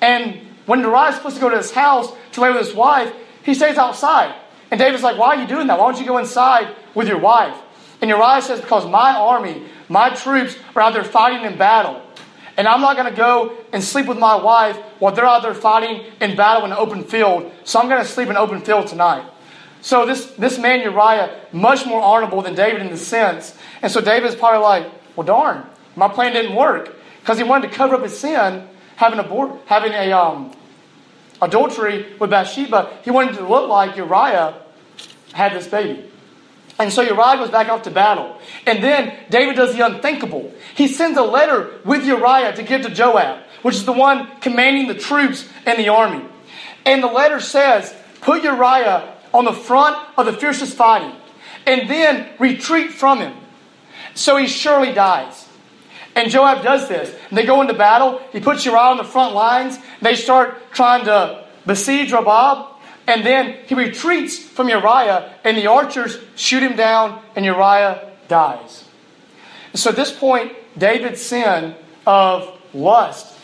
And 0.00 0.40
when 0.64 0.80
Uriah 0.80 1.10
is 1.10 1.16
supposed 1.16 1.36
to 1.36 1.40
go 1.40 1.50
to 1.50 1.56
his 1.58 1.70
house 1.70 2.10
to 2.32 2.40
lay 2.40 2.50
with 2.50 2.66
his 2.66 2.74
wife, 2.74 3.12
he 3.42 3.54
stays 3.54 3.76
outside. 3.76 4.34
And 4.70 4.78
David's 4.78 5.02
like, 5.02 5.18
Why 5.18 5.36
are 5.36 5.40
you 5.40 5.46
doing 5.46 5.66
that? 5.68 5.78
Why 5.78 5.90
don't 5.90 6.00
you 6.00 6.06
go 6.06 6.18
inside 6.18 6.74
with 6.94 7.08
your 7.08 7.18
wife? 7.18 7.56
And 8.00 8.10
Uriah 8.10 8.42
says, 8.42 8.60
Because 8.60 8.86
my 8.86 9.14
army, 9.14 9.64
my 9.88 10.10
troops 10.10 10.56
are 10.74 10.82
out 10.82 10.94
there 10.94 11.04
fighting 11.04 11.44
in 11.44 11.58
battle. 11.58 12.02
And 12.56 12.66
I'm 12.66 12.80
not 12.80 12.96
going 12.96 13.08
to 13.08 13.16
go 13.16 13.56
and 13.72 13.82
sleep 13.82 14.06
with 14.06 14.18
my 14.18 14.34
wife 14.34 14.76
while 14.98 15.14
they're 15.14 15.24
out 15.24 15.42
there 15.42 15.54
fighting 15.54 16.04
in 16.20 16.36
battle 16.36 16.64
in 16.64 16.72
an 16.72 16.78
open 16.78 17.04
field. 17.04 17.52
So 17.62 17.78
I'm 17.78 17.88
going 17.88 18.02
to 18.02 18.08
sleep 18.08 18.26
in 18.26 18.32
an 18.32 18.42
open 18.42 18.60
field 18.62 18.88
tonight. 18.88 19.30
So 19.80 20.04
this, 20.04 20.32
this 20.32 20.58
man 20.58 20.80
Uriah, 20.80 21.40
much 21.52 21.86
more 21.86 22.00
honorable 22.02 22.42
than 22.42 22.56
David 22.56 22.82
in 22.82 22.90
the 22.90 22.96
sense. 22.96 23.56
And 23.80 23.92
so 23.92 24.00
David's 24.00 24.34
probably 24.34 24.60
like, 24.60 24.90
well, 25.14 25.24
darn, 25.24 25.66
my 25.94 26.08
plan 26.08 26.32
didn't 26.32 26.56
work. 26.56 26.96
Because 27.20 27.38
he 27.38 27.44
wanted 27.44 27.70
to 27.70 27.74
cover 27.74 27.94
up 27.94 28.02
his 28.02 28.18
sin, 28.18 28.68
having, 28.96 29.20
a, 29.20 29.22
board, 29.22 29.52
having 29.66 29.92
a 29.92 30.10
um, 30.10 30.52
adultery 31.40 32.14
with 32.18 32.30
Bathsheba. 32.30 32.98
He 33.04 33.10
wanted 33.10 33.36
to 33.36 33.46
look 33.46 33.68
like 33.68 33.96
Uriah 33.96 34.54
had 35.32 35.52
this 35.52 35.66
baby. 35.66 36.04
And 36.78 36.92
so 36.92 37.02
Uriah 37.02 37.36
goes 37.36 37.50
back 37.50 37.68
off 37.68 37.82
to 37.82 37.90
battle. 37.90 38.38
And 38.66 38.82
then 38.82 39.12
David 39.30 39.56
does 39.56 39.74
the 39.74 39.84
unthinkable. 39.84 40.52
He 40.74 40.86
sends 40.86 41.18
a 41.18 41.22
letter 41.22 41.80
with 41.84 42.04
Uriah 42.04 42.54
to 42.54 42.62
give 42.62 42.82
to 42.82 42.90
Joab, 42.90 43.42
which 43.62 43.74
is 43.74 43.84
the 43.84 43.92
one 43.92 44.28
commanding 44.40 44.86
the 44.86 44.94
troops 44.94 45.48
and 45.66 45.78
the 45.78 45.88
army. 45.88 46.24
And 46.86 47.02
the 47.02 47.08
letter 47.08 47.40
says, 47.40 47.94
Put 48.20 48.44
Uriah 48.44 49.14
on 49.32 49.44
the 49.44 49.52
front 49.52 49.96
of 50.16 50.26
the 50.26 50.32
fiercest 50.32 50.76
fighting, 50.76 51.14
and 51.66 51.88
then 51.88 52.28
retreat 52.38 52.92
from 52.92 53.18
him, 53.18 53.34
so 54.14 54.36
he 54.36 54.46
surely 54.46 54.92
dies. 54.92 55.47
And 56.14 56.30
Joab 56.30 56.62
does 56.62 56.88
this. 56.88 57.14
And 57.28 57.38
they 57.38 57.44
go 57.44 57.60
into 57.60 57.74
battle. 57.74 58.20
He 58.32 58.40
puts 58.40 58.64
Uriah 58.64 58.90
on 58.90 58.96
the 58.96 59.04
front 59.04 59.34
lines. 59.34 59.78
They 60.02 60.14
start 60.14 60.72
trying 60.72 61.04
to 61.04 61.46
besiege 61.66 62.12
Rabbah. 62.12 62.74
And 63.06 63.24
then 63.24 63.56
he 63.66 63.74
retreats 63.74 64.38
from 64.38 64.68
Uriah, 64.68 65.32
and 65.42 65.56
the 65.56 65.66
archers 65.66 66.18
shoot 66.36 66.62
him 66.62 66.76
down, 66.76 67.22
and 67.34 67.42
Uriah 67.42 68.12
dies. 68.28 68.84
And 69.72 69.80
so 69.80 69.88
at 69.88 69.96
this 69.96 70.12
point, 70.12 70.52
David's 70.76 71.22
sin 71.22 71.74
of 72.06 72.54
lust 72.74 73.34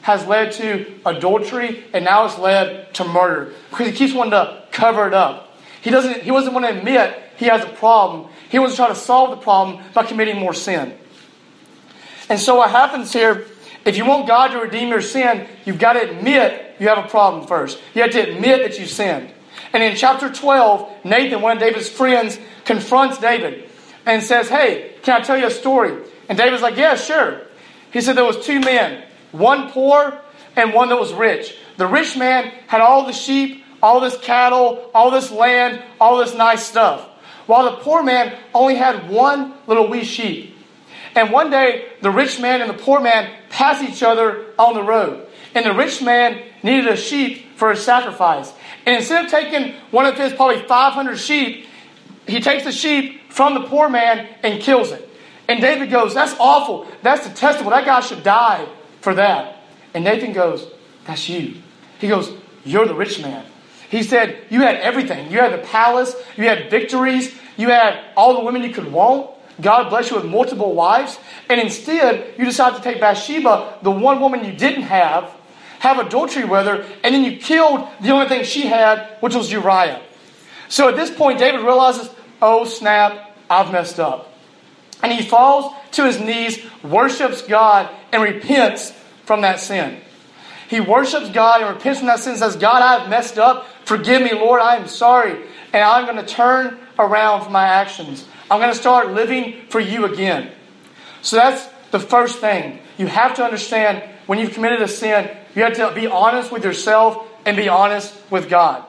has 0.00 0.26
led 0.26 0.50
to 0.52 0.92
adultery, 1.06 1.84
and 1.92 2.04
now 2.04 2.24
it's 2.24 2.36
led 2.36 2.92
to 2.94 3.04
murder 3.04 3.52
because 3.70 3.86
he 3.86 3.92
keeps 3.92 4.12
wanting 4.12 4.32
to 4.32 4.64
cover 4.72 5.06
it 5.06 5.14
up. 5.14 5.56
He 5.82 5.90
doesn't. 5.90 6.22
He 6.22 6.30
doesn't 6.30 6.52
want 6.52 6.66
to 6.66 6.76
admit 6.76 7.16
he 7.36 7.46
has 7.46 7.62
a 7.62 7.68
problem. 7.68 8.28
He 8.50 8.58
wants 8.58 8.74
to 8.74 8.76
try 8.78 8.88
to 8.88 8.96
solve 8.96 9.30
the 9.30 9.36
problem 9.36 9.84
by 9.94 10.04
committing 10.04 10.38
more 10.38 10.52
sin. 10.52 10.98
And 12.32 12.40
so 12.40 12.56
what 12.56 12.70
happens 12.70 13.12
here? 13.12 13.44
If 13.84 13.98
you 13.98 14.06
want 14.06 14.26
God 14.26 14.52
to 14.52 14.58
redeem 14.58 14.88
your 14.88 15.02
sin, 15.02 15.46
you've 15.66 15.78
got 15.78 15.92
to 15.92 16.10
admit 16.10 16.76
you 16.80 16.88
have 16.88 16.96
a 16.96 17.06
problem 17.06 17.46
first. 17.46 17.78
You 17.92 18.00
have 18.00 18.12
to 18.12 18.20
admit 18.20 18.62
that 18.62 18.80
you 18.80 18.86
sinned. 18.86 19.30
And 19.74 19.82
in 19.82 19.96
chapter 19.96 20.32
12, 20.32 21.04
Nathan, 21.04 21.42
one 21.42 21.58
of 21.58 21.62
David's 21.62 21.90
friends, 21.90 22.38
confronts 22.64 23.18
David 23.18 23.68
and 24.06 24.22
says, 24.22 24.48
Hey, 24.48 24.94
can 25.02 25.20
I 25.20 25.22
tell 25.22 25.36
you 25.36 25.44
a 25.44 25.50
story? 25.50 26.02
And 26.30 26.38
David's 26.38 26.62
like, 26.62 26.78
Yeah, 26.78 26.94
sure. 26.94 27.42
He 27.92 28.00
said 28.00 28.16
there 28.16 28.24
was 28.24 28.42
two 28.46 28.60
men, 28.60 29.04
one 29.32 29.70
poor 29.70 30.18
and 30.56 30.72
one 30.72 30.88
that 30.88 30.98
was 30.98 31.12
rich. 31.12 31.54
The 31.76 31.86
rich 31.86 32.16
man 32.16 32.50
had 32.66 32.80
all 32.80 33.04
the 33.04 33.12
sheep, 33.12 33.62
all 33.82 34.00
this 34.00 34.16
cattle, 34.16 34.90
all 34.94 35.10
this 35.10 35.30
land, 35.30 35.82
all 36.00 36.16
this 36.16 36.34
nice 36.34 36.64
stuff. 36.64 37.06
While 37.44 37.64
the 37.64 37.76
poor 37.82 38.02
man 38.02 38.38
only 38.54 38.76
had 38.76 39.10
one 39.10 39.52
little 39.66 39.86
wee 39.86 40.04
sheep. 40.04 40.51
And 41.14 41.30
one 41.30 41.50
day, 41.50 41.88
the 42.00 42.10
rich 42.10 42.40
man 42.40 42.60
and 42.60 42.70
the 42.70 42.82
poor 42.82 43.00
man 43.00 43.30
pass 43.50 43.82
each 43.82 44.02
other 44.02 44.46
on 44.58 44.74
the 44.74 44.82
road. 44.82 45.26
And 45.54 45.66
the 45.66 45.74
rich 45.74 46.00
man 46.00 46.42
needed 46.62 46.86
a 46.88 46.96
sheep 46.96 47.56
for 47.56 47.70
his 47.70 47.84
sacrifice. 47.84 48.52
And 48.86 48.96
instead 48.96 49.24
of 49.24 49.30
taking 49.30 49.74
one 49.90 50.06
of 50.06 50.16
his 50.16 50.32
probably 50.32 50.62
500 50.62 51.16
sheep, 51.18 51.66
he 52.26 52.40
takes 52.40 52.64
the 52.64 52.72
sheep 52.72 53.30
from 53.30 53.54
the 53.54 53.60
poor 53.60 53.88
man 53.88 54.28
and 54.42 54.60
kills 54.60 54.92
it. 54.92 55.08
And 55.48 55.60
David 55.60 55.90
goes, 55.90 56.14
That's 56.14 56.34
awful. 56.38 56.86
That's 57.02 57.26
detestable. 57.28 57.70
That 57.70 57.84
guy 57.84 58.00
should 58.00 58.22
die 58.22 58.66
for 59.00 59.14
that. 59.14 59.58
And 59.92 60.04
Nathan 60.04 60.32
goes, 60.32 60.66
That's 61.04 61.28
you. 61.28 61.56
He 61.98 62.08
goes, 62.08 62.32
You're 62.64 62.86
the 62.86 62.94
rich 62.94 63.20
man. 63.20 63.44
He 63.90 64.02
said, 64.02 64.46
You 64.48 64.62
had 64.62 64.76
everything. 64.76 65.30
You 65.30 65.40
had 65.40 65.52
the 65.52 65.66
palace, 65.66 66.14
you 66.36 66.44
had 66.44 66.70
victories, 66.70 67.34
you 67.56 67.68
had 67.68 68.02
all 68.16 68.34
the 68.34 68.44
women 68.44 68.62
you 68.62 68.72
could 68.72 68.90
want. 68.90 69.30
God 69.60 69.90
bless 69.90 70.10
you 70.10 70.16
with 70.16 70.24
multiple 70.24 70.74
wives. 70.74 71.18
And 71.48 71.60
instead, 71.60 72.34
you 72.38 72.44
decide 72.44 72.76
to 72.76 72.82
take 72.82 73.00
Bathsheba, 73.00 73.78
the 73.82 73.90
one 73.90 74.20
woman 74.20 74.44
you 74.44 74.52
didn't 74.52 74.82
have, 74.82 75.30
have 75.80 75.98
adultery 75.98 76.44
with 76.44 76.66
her, 76.66 76.86
and 77.02 77.14
then 77.14 77.24
you 77.24 77.36
killed 77.38 77.86
the 78.00 78.10
only 78.10 78.28
thing 78.28 78.44
she 78.44 78.66
had, 78.66 79.16
which 79.20 79.34
was 79.34 79.50
Uriah. 79.50 80.00
So 80.68 80.88
at 80.88 80.96
this 80.96 81.10
point, 81.10 81.38
David 81.38 81.60
realizes, 81.62 82.08
oh 82.40 82.64
snap, 82.64 83.36
I've 83.50 83.70
messed 83.72 84.00
up. 84.00 84.32
And 85.02 85.12
he 85.12 85.22
falls 85.26 85.74
to 85.92 86.04
his 86.04 86.20
knees, 86.20 86.64
worships 86.82 87.42
God, 87.42 87.90
and 88.12 88.22
repents 88.22 88.92
from 89.24 89.42
that 89.42 89.60
sin. 89.60 90.00
He 90.68 90.80
worships 90.80 91.28
God 91.30 91.60
and 91.60 91.76
repents 91.76 91.98
from 91.98 92.06
that 92.06 92.20
sin 92.20 92.30
and 92.30 92.38
says, 92.38 92.56
God, 92.56 92.80
I 92.80 93.00
have 93.00 93.10
messed 93.10 93.38
up. 93.38 93.66
Forgive 93.84 94.22
me, 94.22 94.32
Lord. 94.32 94.60
I 94.60 94.76
am 94.76 94.88
sorry. 94.88 95.32
And 95.72 95.84
I'm 95.84 96.06
going 96.06 96.24
to 96.24 96.26
turn 96.26 96.78
around 96.98 97.42
from 97.42 97.52
my 97.52 97.66
actions. 97.66 98.24
I'm 98.52 98.58
going 98.58 98.70
to 98.70 98.78
start 98.78 99.12
living 99.12 99.62
for 99.70 99.80
you 99.80 100.04
again. 100.04 100.50
So 101.22 101.36
that's 101.36 101.66
the 101.90 101.98
first 101.98 102.38
thing. 102.38 102.80
You 102.98 103.06
have 103.06 103.36
to 103.36 103.42
understand 103.42 104.02
when 104.26 104.38
you've 104.38 104.52
committed 104.52 104.82
a 104.82 104.88
sin, 104.88 105.34
you 105.54 105.62
have 105.62 105.72
to 105.76 105.90
be 105.94 106.06
honest 106.06 106.52
with 106.52 106.62
yourself 106.62 107.26
and 107.46 107.56
be 107.56 107.70
honest 107.70 108.14
with 108.30 108.50
God. 108.50 108.84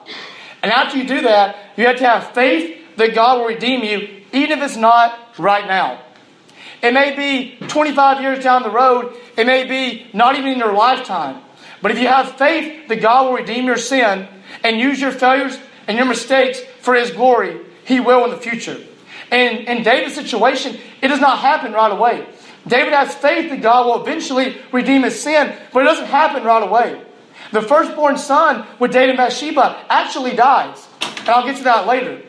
And 0.62 0.70
after 0.70 0.98
you 0.98 1.08
do 1.08 1.22
that, 1.22 1.56
you 1.78 1.86
have 1.86 1.96
to 1.96 2.04
have 2.04 2.34
faith 2.34 2.78
that 2.96 3.14
God 3.14 3.38
will 3.38 3.46
redeem 3.46 3.82
you, 3.82 4.20
even 4.34 4.58
if 4.58 4.62
it's 4.62 4.76
not 4.76 5.18
right 5.38 5.66
now. 5.66 6.02
It 6.82 6.92
may 6.92 7.16
be 7.16 7.66
25 7.66 8.20
years 8.20 8.44
down 8.44 8.64
the 8.64 8.70
road, 8.70 9.16
it 9.38 9.46
may 9.46 9.66
be 9.66 10.06
not 10.12 10.36
even 10.36 10.52
in 10.52 10.58
your 10.58 10.74
lifetime. 10.74 11.42
But 11.80 11.90
if 11.90 11.98
you 11.98 12.08
have 12.08 12.36
faith 12.36 12.88
that 12.88 13.00
God 13.00 13.30
will 13.30 13.38
redeem 13.38 13.64
your 13.64 13.78
sin 13.78 14.28
and 14.62 14.78
use 14.78 15.00
your 15.00 15.12
failures 15.12 15.58
and 15.88 15.96
your 15.96 16.06
mistakes 16.06 16.60
for 16.82 16.94
His 16.94 17.10
glory, 17.12 17.60
He 17.86 17.98
will 17.98 18.24
in 18.24 18.30
the 18.30 18.36
future. 18.36 18.78
And 19.34 19.66
in 19.66 19.82
David's 19.82 20.14
situation, 20.14 20.78
it 21.02 21.08
does 21.08 21.20
not 21.20 21.40
happen 21.40 21.72
right 21.72 21.90
away. 21.90 22.24
David 22.68 22.92
has 22.92 23.16
faith 23.16 23.50
that 23.50 23.60
God 23.60 23.84
will 23.84 24.00
eventually 24.00 24.58
redeem 24.70 25.02
his 25.02 25.20
sin, 25.20 25.52
but 25.72 25.82
it 25.82 25.86
doesn't 25.86 26.06
happen 26.06 26.44
right 26.44 26.62
away. 26.62 27.02
The 27.50 27.60
firstborn 27.60 28.16
son 28.16 28.64
with 28.78 28.92
David 28.92 29.16
Bathsheba 29.16 29.86
actually 29.88 30.36
dies. 30.36 30.86
And 31.18 31.28
I'll 31.28 31.44
get 31.44 31.56
to 31.56 31.64
that 31.64 31.88
later. 31.88 32.22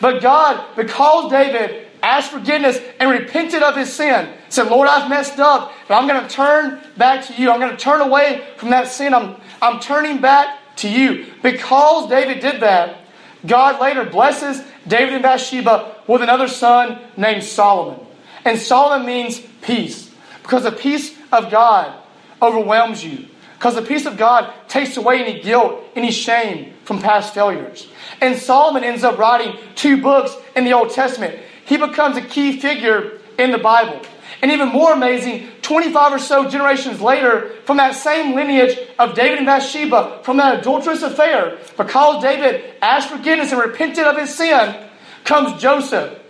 But 0.00 0.22
God, 0.22 0.74
because 0.76 1.30
David 1.30 1.88
asked 2.02 2.32
forgiveness 2.32 2.78
and 3.00 3.10
repented 3.10 3.62
of 3.62 3.76
his 3.76 3.92
sin, 3.92 4.32
said, 4.48 4.68
Lord, 4.68 4.88
I've 4.88 5.10
messed 5.10 5.38
up, 5.38 5.72
but 5.88 5.94
I'm 5.94 6.08
going 6.08 6.22
to 6.22 6.28
turn 6.28 6.80
back 6.96 7.26
to 7.26 7.34
you. 7.34 7.50
I'm 7.50 7.60
going 7.60 7.72
to 7.72 7.76
turn 7.76 8.00
away 8.00 8.46
from 8.56 8.70
that 8.70 8.88
sin. 8.88 9.12
I'm, 9.12 9.36
I'm 9.60 9.78
turning 9.78 10.22
back 10.22 10.58
to 10.76 10.88
you. 10.88 11.26
Because 11.42 12.08
David 12.08 12.40
did 12.40 12.62
that, 12.62 13.05
God 13.44 13.80
later 13.80 14.04
blesses 14.04 14.62
David 14.86 15.14
and 15.14 15.22
Bathsheba 15.22 15.96
with 16.06 16.22
another 16.22 16.48
son 16.48 16.98
named 17.16 17.44
Solomon. 17.44 18.04
And 18.44 18.58
Solomon 18.58 19.06
means 19.06 19.40
peace. 19.62 20.10
Because 20.42 20.62
the 20.62 20.72
peace 20.72 21.16
of 21.32 21.50
God 21.50 21.92
overwhelms 22.40 23.04
you. 23.04 23.26
Because 23.58 23.74
the 23.74 23.82
peace 23.82 24.06
of 24.06 24.16
God 24.16 24.52
takes 24.68 24.96
away 24.96 25.24
any 25.24 25.40
guilt, 25.40 25.82
any 25.96 26.10
shame 26.10 26.74
from 26.84 27.00
past 27.00 27.34
failures. 27.34 27.88
And 28.20 28.36
Solomon 28.36 28.84
ends 28.84 29.02
up 29.02 29.18
writing 29.18 29.56
two 29.74 30.00
books 30.00 30.36
in 30.54 30.64
the 30.64 30.72
Old 30.72 30.90
Testament. 30.90 31.38
He 31.64 31.76
becomes 31.76 32.16
a 32.16 32.22
key 32.22 32.60
figure 32.60 33.18
in 33.38 33.50
the 33.50 33.58
Bible. 33.58 34.00
And 34.42 34.52
even 34.52 34.68
more 34.68 34.92
amazing, 34.92 35.48
25 35.66 36.12
or 36.12 36.18
so 36.20 36.48
generations 36.48 37.00
later, 37.00 37.50
from 37.64 37.78
that 37.78 37.96
same 37.96 38.36
lineage 38.36 38.78
of 39.00 39.16
David 39.16 39.38
and 39.38 39.46
Bathsheba, 39.46 40.20
from 40.22 40.36
that 40.36 40.60
adulterous 40.60 41.02
affair, 41.02 41.58
because 41.76 42.22
David 42.22 42.74
asked 42.80 43.10
forgiveness 43.10 43.50
and 43.50 43.60
repented 43.60 44.04
of 44.04 44.16
his 44.16 44.32
sin, 44.32 44.76
comes 45.24 45.60
Joseph. 45.60 46.20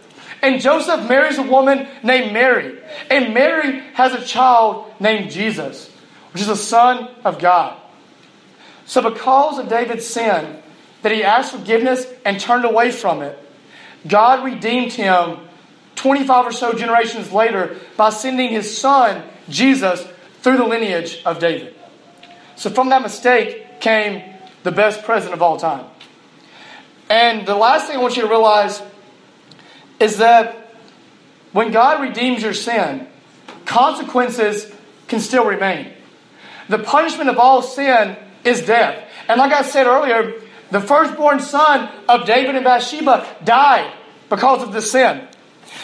And 0.41 0.61
Joseph 0.61 1.07
marries 1.07 1.37
a 1.37 1.43
woman 1.43 1.87
named 2.03 2.33
Mary. 2.33 2.81
And 3.11 3.35
Mary 3.35 3.81
has 3.93 4.15
a 4.15 4.25
child 4.25 4.91
named 5.01 5.31
Jesus, 5.31 5.91
which 6.33 6.41
is 6.41 6.49
the 6.49 6.57
Son 6.57 7.09
of 7.23 7.39
God. 7.39 7.79
So, 8.87 9.03
because 9.03 9.59
of 9.59 9.69
David's 9.69 10.07
sin, 10.07 10.63
that 11.03 11.13
he 11.13 11.25
asked 11.25 11.53
forgiveness 11.53 12.07
and 12.25 12.41
turned 12.41 12.65
away 12.65 12.91
from 12.91 13.21
it, 13.21 13.39
God 14.09 14.45
redeemed 14.45 14.93
him 14.93 15.41
25 15.97 16.47
or 16.47 16.53
so 16.53 16.73
generations 16.73 17.33
later 17.33 17.77
by 17.97 18.11
sending 18.11 18.51
his 18.51 18.77
son, 18.79 19.23
Jesus, 19.49 20.07
through 20.43 20.59
the 20.59 20.65
lineage 20.65 21.23
of 21.25 21.39
David. 21.39 21.75
So, 22.55 22.71
from 22.71 22.91
that 22.91 23.03
mistake 23.03 23.81
came 23.81 24.23
the 24.63 24.73
best 24.73 25.05
president 25.05 25.35
of 25.35 25.43
all 25.43 25.57
time. 25.59 25.87
And 27.09 27.47
the 27.47 27.55
last 27.55 27.87
thing 27.87 27.97
I 27.97 28.01
want 28.01 28.17
you 28.17 28.23
to 28.23 28.29
realize 28.29 28.83
is 30.01 30.19
that 30.19 30.75
when 31.53 31.73
God 31.73 32.01
redeems 32.01 32.43
your 32.43 32.55
sin, 32.55 33.07
consequences 33.65 34.73
can 35.09 35.21
still 35.21 35.47
remain. 35.47 35.93
The 36.69 36.79
punishment 36.79 37.31
of 37.31 37.39
all 37.39 37.63
sin 37.63 38.17
is 38.45 38.63
death. 38.63 39.09
And 39.29 39.39
like 39.39 39.53
I 39.53 39.63
said 39.63 39.87
earlier, 39.87 40.35
the 40.71 40.81
firstborn 40.81 41.41
son 41.41 41.89
of 42.09 42.27
David 42.27 42.57
and 42.57 42.65
Bathsheba 42.65 43.27
died 43.45 43.93
because 44.29 44.63
of 44.63 44.73
the 44.73 44.83
sin. 44.83 45.29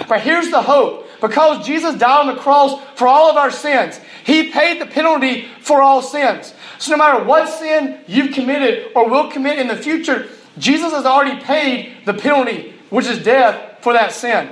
But 0.08 0.20
here's 0.20 0.50
the 0.50 0.62
hope. 0.62 1.08
Because 1.20 1.64
Jesus 1.64 1.94
died 1.94 2.28
on 2.28 2.34
the 2.34 2.40
cross 2.40 2.80
for 2.96 3.06
all 3.06 3.30
of 3.30 3.36
our 3.36 3.50
sins, 3.50 4.00
He 4.24 4.50
paid 4.50 4.80
the 4.80 4.86
penalty 4.86 5.46
for 5.60 5.80
all 5.80 6.02
sins. 6.02 6.52
So 6.78 6.90
no 6.90 6.96
matter 6.96 7.24
what 7.24 7.48
sin 7.48 8.00
you've 8.08 8.34
committed 8.34 8.90
or 8.96 9.08
will 9.08 9.30
commit 9.30 9.58
in 9.58 9.68
the 9.68 9.76
future, 9.76 10.28
Jesus 10.58 10.92
has 10.92 11.06
already 11.06 11.40
paid 11.40 12.04
the 12.04 12.14
penalty, 12.14 12.74
which 12.90 13.06
is 13.06 13.22
death, 13.22 13.82
for 13.82 13.92
that 13.92 14.12
sin. 14.12 14.50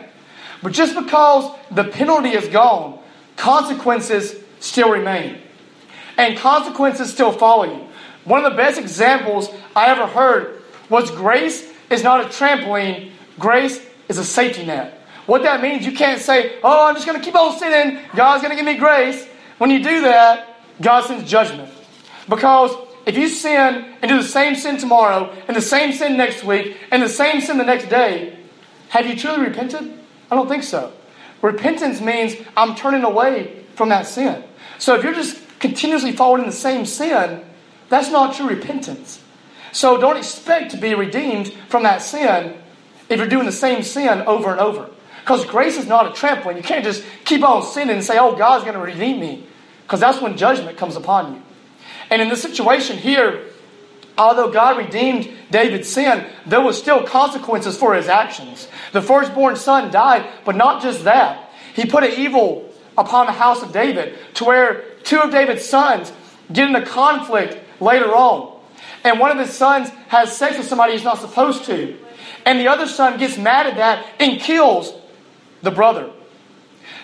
But 0.62 0.72
just 0.72 0.94
because 0.94 1.50
the 1.70 1.84
penalty 1.84 2.30
is 2.30 2.48
gone, 2.48 2.98
consequences 3.36 4.36
still 4.60 4.90
remain. 4.90 5.38
And 6.16 6.36
consequences 6.36 7.12
still 7.12 7.32
follow 7.32 7.64
you. 7.64 7.88
One 8.24 8.44
of 8.44 8.52
the 8.52 8.56
best 8.56 8.78
examples 8.78 9.48
I 9.74 9.86
ever 9.86 10.06
heard 10.06 10.62
was 10.88 11.10
grace 11.10 11.68
is 11.90 12.02
not 12.02 12.20
a 12.20 12.28
trampoline, 12.28 13.12
grace 13.38 13.84
is 14.08 14.18
a 14.18 14.24
safety 14.24 14.66
net. 14.66 14.99
What 15.30 15.44
that 15.44 15.62
means, 15.62 15.86
you 15.86 15.92
can't 15.92 16.20
say, 16.20 16.58
oh, 16.64 16.88
I'm 16.88 16.96
just 16.96 17.06
going 17.06 17.16
to 17.16 17.24
keep 17.24 17.36
on 17.36 17.56
sinning. 17.56 18.02
God's 18.16 18.42
going 18.42 18.50
to 18.50 18.56
give 18.56 18.66
me 18.66 18.76
grace. 18.76 19.24
When 19.58 19.70
you 19.70 19.80
do 19.80 20.00
that, 20.00 20.58
God 20.82 21.04
sends 21.04 21.30
judgment. 21.30 21.72
Because 22.28 22.74
if 23.06 23.16
you 23.16 23.28
sin 23.28 23.94
and 24.02 24.08
do 24.08 24.16
the 24.16 24.26
same 24.26 24.56
sin 24.56 24.78
tomorrow, 24.78 25.32
and 25.46 25.56
the 25.56 25.62
same 25.62 25.92
sin 25.92 26.16
next 26.16 26.42
week, 26.42 26.76
and 26.90 27.00
the 27.00 27.08
same 27.08 27.40
sin 27.40 27.58
the 27.58 27.64
next 27.64 27.88
day, 27.88 28.40
have 28.88 29.06
you 29.06 29.14
truly 29.14 29.46
repented? 29.46 29.96
I 30.32 30.34
don't 30.34 30.48
think 30.48 30.64
so. 30.64 30.92
Repentance 31.42 32.00
means 32.00 32.34
I'm 32.56 32.74
turning 32.74 33.04
away 33.04 33.64
from 33.76 33.90
that 33.90 34.08
sin. 34.08 34.42
So 34.80 34.96
if 34.96 35.04
you're 35.04 35.14
just 35.14 35.60
continuously 35.60 36.10
in 36.10 36.46
the 36.46 36.50
same 36.50 36.84
sin, 36.84 37.44
that's 37.88 38.10
not 38.10 38.34
true 38.34 38.48
repentance. 38.48 39.22
So 39.70 39.96
don't 39.96 40.16
expect 40.16 40.72
to 40.72 40.76
be 40.76 40.92
redeemed 40.96 41.52
from 41.68 41.84
that 41.84 42.02
sin 42.02 42.56
if 43.08 43.20
you're 43.20 43.28
doing 43.28 43.46
the 43.46 43.52
same 43.52 43.84
sin 43.84 44.22
over 44.22 44.50
and 44.50 44.58
over. 44.58 44.90
Because 45.20 45.44
grace 45.44 45.76
is 45.76 45.86
not 45.86 46.06
a 46.06 46.10
trampoline. 46.10 46.56
You 46.56 46.62
can't 46.62 46.84
just 46.84 47.04
keep 47.24 47.42
on 47.42 47.62
sinning 47.62 47.96
and 47.96 48.04
say, 48.04 48.18
oh, 48.18 48.36
God's 48.36 48.64
going 48.64 48.76
to 48.76 48.82
redeem 48.82 49.20
me. 49.20 49.46
Because 49.82 50.00
that's 50.00 50.20
when 50.20 50.36
judgment 50.36 50.76
comes 50.76 50.96
upon 50.96 51.34
you. 51.34 51.42
And 52.10 52.20
in 52.20 52.28
this 52.28 52.42
situation 52.42 52.96
here, 52.96 53.46
although 54.16 54.50
God 54.50 54.78
redeemed 54.78 55.30
David's 55.50 55.88
sin, 55.88 56.26
there 56.46 56.60
was 56.60 56.78
still 56.78 57.04
consequences 57.04 57.76
for 57.76 57.94
his 57.94 58.08
actions. 58.08 58.68
The 58.92 59.02
firstborn 59.02 59.56
son 59.56 59.90
died, 59.90 60.28
but 60.44 60.56
not 60.56 60.82
just 60.82 61.04
that. 61.04 61.50
He 61.74 61.86
put 61.86 62.04
an 62.04 62.12
evil 62.12 62.70
upon 62.98 63.26
the 63.26 63.32
house 63.32 63.62
of 63.62 63.72
David 63.72 64.18
to 64.34 64.44
where 64.44 64.82
two 65.04 65.20
of 65.20 65.30
David's 65.30 65.64
sons 65.64 66.12
get 66.52 66.68
into 66.68 66.84
conflict 66.84 67.58
later 67.80 68.14
on. 68.14 68.58
And 69.04 69.18
one 69.18 69.30
of 69.30 69.38
his 69.38 69.56
sons 69.56 69.88
has 70.08 70.36
sex 70.36 70.58
with 70.58 70.66
somebody 70.66 70.92
he's 70.92 71.04
not 71.04 71.18
supposed 71.18 71.64
to. 71.64 71.96
And 72.44 72.58
the 72.58 72.68
other 72.68 72.86
son 72.86 73.18
gets 73.18 73.38
mad 73.38 73.66
at 73.66 73.76
that 73.76 74.06
and 74.18 74.40
kills 74.40 74.92
the 75.62 75.70
brother. 75.70 76.10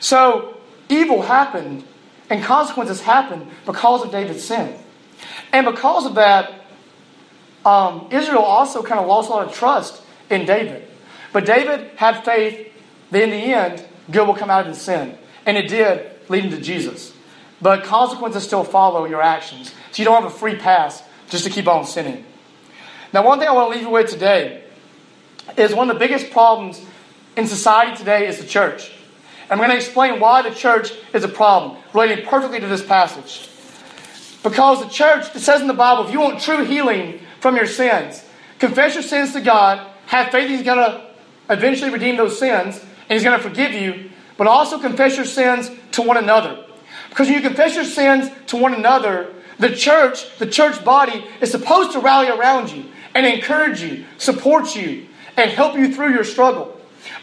So 0.01 0.59
evil 0.89 1.23
happened 1.23 1.85
and 2.31 2.43
consequences 2.43 3.01
happened 3.01 3.49
because 3.65 4.03
of 4.05 4.11
David's 4.11 4.45
sin. 4.45 4.79
And 5.53 5.67
because 5.67 6.07
of 6.07 6.15
that, 6.17 6.67
um, 7.65 8.09
Israel 8.11 8.43
also 8.43 8.83
kind 8.83 9.01
of 9.01 9.07
lost 9.07 9.29
a 9.29 9.33
lot 9.33 9.47
of 9.47 9.55
trust 9.55 10.03
in 10.31 10.47
David. 10.47 10.87
But 11.33 11.45
David 11.45 11.91
had 11.97 12.25
faith 12.25 12.73
that 13.11 13.23
in 13.23 13.31
the 13.31 13.37
end, 13.37 13.85
good 14.11 14.27
will 14.27 14.35
come 14.35 14.51
out 14.51 14.63
of 14.63 14.67
his 14.69 14.81
sin. 14.81 15.17
And 15.45 15.57
it 15.57 15.69
did, 15.69 16.11
leading 16.29 16.51
to 16.51 16.61
Jesus. 16.61 17.13
But 17.61 17.85
consequences 17.85 18.45
still 18.45 18.65
follow 18.65 19.05
your 19.05 19.23
actions. 19.23 19.73
So 19.93 20.03
you 20.03 20.05
don't 20.05 20.23
have 20.23 20.33
a 20.33 20.35
free 20.35 20.57
pass 20.57 21.03
just 21.29 21.45
to 21.45 21.51
keep 21.51 21.67
on 21.67 21.85
sinning. 21.87 22.25
Now, 23.13 23.25
one 23.25 23.39
thing 23.39 23.49
I 23.49 23.53
want 23.53 23.73
to 23.73 23.77
leave 23.77 23.87
you 23.87 23.93
with 23.93 24.11
today 24.11 24.65
is 25.57 25.75
one 25.75 25.89
of 25.89 25.97
the 25.97 26.01
biggest 26.01 26.31
problems 26.31 26.85
in 27.37 27.47
society 27.47 27.97
today 27.97 28.27
is 28.27 28.39
the 28.39 28.47
church. 28.47 28.91
And 29.43 29.53
I'm 29.53 29.59
going 29.59 29.71
to 29.71 29.77
explain 29.77 30.19
why 30.19 30.43
the 30.43 30.55
church 30.55 30.93
is 31.15 31.23
a 31.23 31.29
problem, 31.29 31.77
relating 31.95 32.27
perfectly 32.27 32.59
to 32.59 32.67
this 32.67 32.85
passage. 32.85 33.49
Because 34.43 34.83
the 34.83 34.89
church, 34.89 35.35
it 35.35 35.41
says 35.41 35.61
in 35.61 35.67
the 35.67 35.75
Bible, 35.75 36.07
if 36.07 36.13
you 36.13 36.21
want 36.21 36.41
true 36.41 36.65
healing 36.65 37.21
from 37.41 37.57
your 37.57 37.67
sins, 37.67 38.25
confess 38.59 38.95
your 38.95 39.03
sins 39.03 39.33
to 39.35 39.41
God, 39.41 39.87
have 40.07 40.31
faith 40.31 40.49
He's 40.49 40.63
going 40.63 40.79
to 40.79 41.07
eventually 41.51 41.91
redeem 41.91 42.17
those 42.17 42.39
sins, 42.39 42.79
and 42.79 43.11
He's 43.11 43.23
going 43.23 43.37
to 43.39 43.43
forgive 43.43 43.73
you, 43.73 44.11
but 44.37 44.47
also 44.47 44.79
confess 44.81 45.17
your 45.17 45.27
sins 45.27 45.71
to 45.93 46.03
one 46.03 46.17
another. 46.17 46.65
Because 47.09 47.29
when 47.29 47.37
you 47.37 47.49
confess 47.49 47.75
your 47.75 47.85
sins 47.85 48.31
to 48.49 48.57
one 48.57 48.75
another, 48.75 49.33
the 49.59 49.75
church, 49.75 50.39
the 50.39 50.47
church 50.47 50.85
body, 50.85 51.25
is 51.41 51.51
supposed 51.51 51.93
to 51.93 52.01
rally 52.01 52.29
around 52.29 52.71
you 52.71 52.85
and 53.15 53.27
encourage 53.27 53.81
you, 53.81 54.05
support 54.19 54.77
you, 54.77 55.07
and 55.37 55.51
help 55.51 55.77
you 55.77 55.95
through 55.95 56.13
your 56.13 56.25
struggle. 56.25 56.76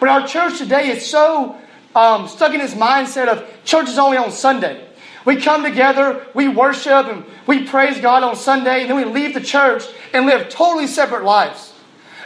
But 0.03 0.09
our 0.09 0.27
church 0.27 0.57
today 0.57 0.89
is 0.89 1.05
so 1.05 1.55
um, 1.95 2.27
stuck 2.27 2.53
in 2.53 2.59
this 2.59 2.73
mindset 2.73 3.29
of 3.29 3.47
church 3.63 3.87
is 3.87 3.97
only 3.97 4.17
on 4.17 4.31
Sunday. 4.31 4.85
We 5.23 5.37
come 5.37 5.63
together, 5.63 6.27
we 6.33 6.49
worship, 6.49 7.05
and 7.05 7.23
we 7.47 7.65
praise 7.65 8.01
God 8.01 8.21
on 8.21 8.35
Sunday, 8.35 8.81
and 8.81 8.89
then 8.89 8.97
we 8.97 9.05
leave 9.05 9.33
the 9.33 9.39
church 9.39 9.85
and 10.13 10.25
live 10.25 10.49
totally 10.49 10.87
separate 10.87 11.23
lives. 11.23 11.71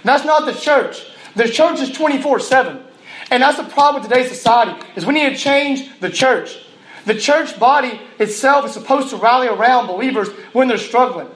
that's 0.03 0.25
not 0.25 0.47
the 0.47 0.53
church. 0.59 1.05
The 1.35 1.47
church 1.47 1.79
is 1.79 1.91
24 1.91 2.39
7. 2.39 2.83
And 3.29 3.43
that's 3.43 3.57
the 3.57 3.65
problem 3.65 4.01
with 4.01 4.09
today's 4.09 4.31
society, 4.31 4.83
is 4.95 5.05
we 5.05 5.13
need 5.13 5.29
to 5.29 5.37
change 5.37 5.99
the 5.99 6.09
church. 6.09 6.57
The 7.05 7.13
church 7.13 7.59
body 7.59 8.01
itself 8.17 8.65
is 8.65 8.71
supposed 8.71 9.11
to 9.11 9.17
rally 9.17 9.49
around 9.49 9.85
believers 9.85 10.29
when 10.53 10.67
they're 10.67 10.79
struggling. 10.79 11.27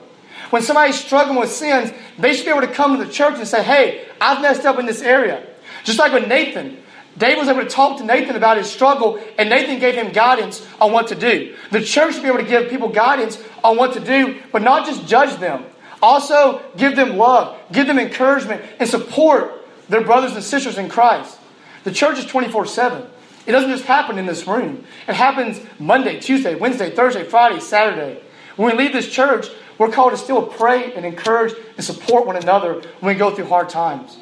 When 0.50 0.62
somebody's 0.62 0.98
struggling 0.98 1.38
with 1.38 1.52
sins, 1.52 1.92
they 2.18 2.34
should 2.34 2.46
be 2.46 2.50
able 2.50 2.62
to 2.62 2.74
come 2.74 2.98
to 2.98 3.04
the 3.04 3.12
church 3.12 3.34
and 3.36 3.46
say, 3.46 3.62
hey, 3.62 4.08
I've 4.20 4.42
messed 4.42 4.66
up 4.66 4.80
in 4.80 4.86
this 4.86 5.02
area. 5.02 5.46
Just 5.84 5.98
like 5.98 6.12
with 6.12 6.28
Nathan, 6.28 6.78
David 7.18 7.38
was 7.38 7.48
able 7.48 7.62
to 7.62 7.68
talk 7.68 7.98
to 7.98 8.04
Nathan 8.04 8.36
about 8.36 8.56
his 8.56 8.70
struggle, 8.70 9.22
and 9.38 9.50
Nathan 9.50 9.78
gave 9.78 9.94
him 9.94 10.12
guidance 10.12 10.66
on 10.80 10.92
what 10.92 11.08
to 11.08 11.14
do. 11.14 11.54
The 11.70 11.82
church 11.82 12.14
should 12.14 12.22
be 12.22 12.28
able 12.28 12.38
to 12.38 12.44
give 12.44 12.70
people 12.70 12.88
guidance 12.88 13.42
on 13.62 13.76
what 13.76 13.92
to 13.94 14.00
do, 14.00 14.40
but 14.50 14.62
not 14.62 14.86
just 14.86 15.06
judge 15.06 15.38
them. 15.38 15.64
Also, 16.00 16.62
give 16.76 16.96
them 16.96 17.16
love, 17.16 17.58
give 17.70 17.86
them 17.86 17.98
encouragement, 17.98 18.62
and 18.80 18.88
support 18.88 19.66
their 19.88 20.00
brothers 20.00 20.34
and 20.34 20.42
sisters 20.42 20.78
in 20.78 20.88
Christ. 20.88 21.38
The 21.84 21.92
church 21.92 22.18
is 22.18 22.26
24 22.26 22.66
7. 22.66 23.06
It 23.46 23.52
doesn't 23.52 23.70
just 23.70 23.84
happen 23.84 24.18
in 24.18 24.26
this 24.26 24.46
room, 24.46 24.84
it 25.06 25.14
happens 25.14 25.60
Monday, 25.78 26.20
Tuesday, 26.20 26.54
Wednesday, 26.54 26.90
Thursday, 26.90 27.24
Friday, 27.24 27.60
Saturday. 27.60 28.22
When 28.56 28.76
we 28.76 28.82
leave 28.82 28.92
this 28.92 29.10
church, 29.10 29.48
we're 29.78 29.90
called 29.90 30.12
to 30.12 30.18
still 30.18 30.46
pray 30.46 30.92
and 30.94 31.04
encourage 31.04 31.54
and 31.76 31.84
support 31.84 32.26
one 32.26 32.36
another 32.36 32.74
when 33.00 33.14
we 33.14 33.18
go 33.18 33.34
through 33.34 33.46
hard 33.46 33.68
times. 33.68 34.18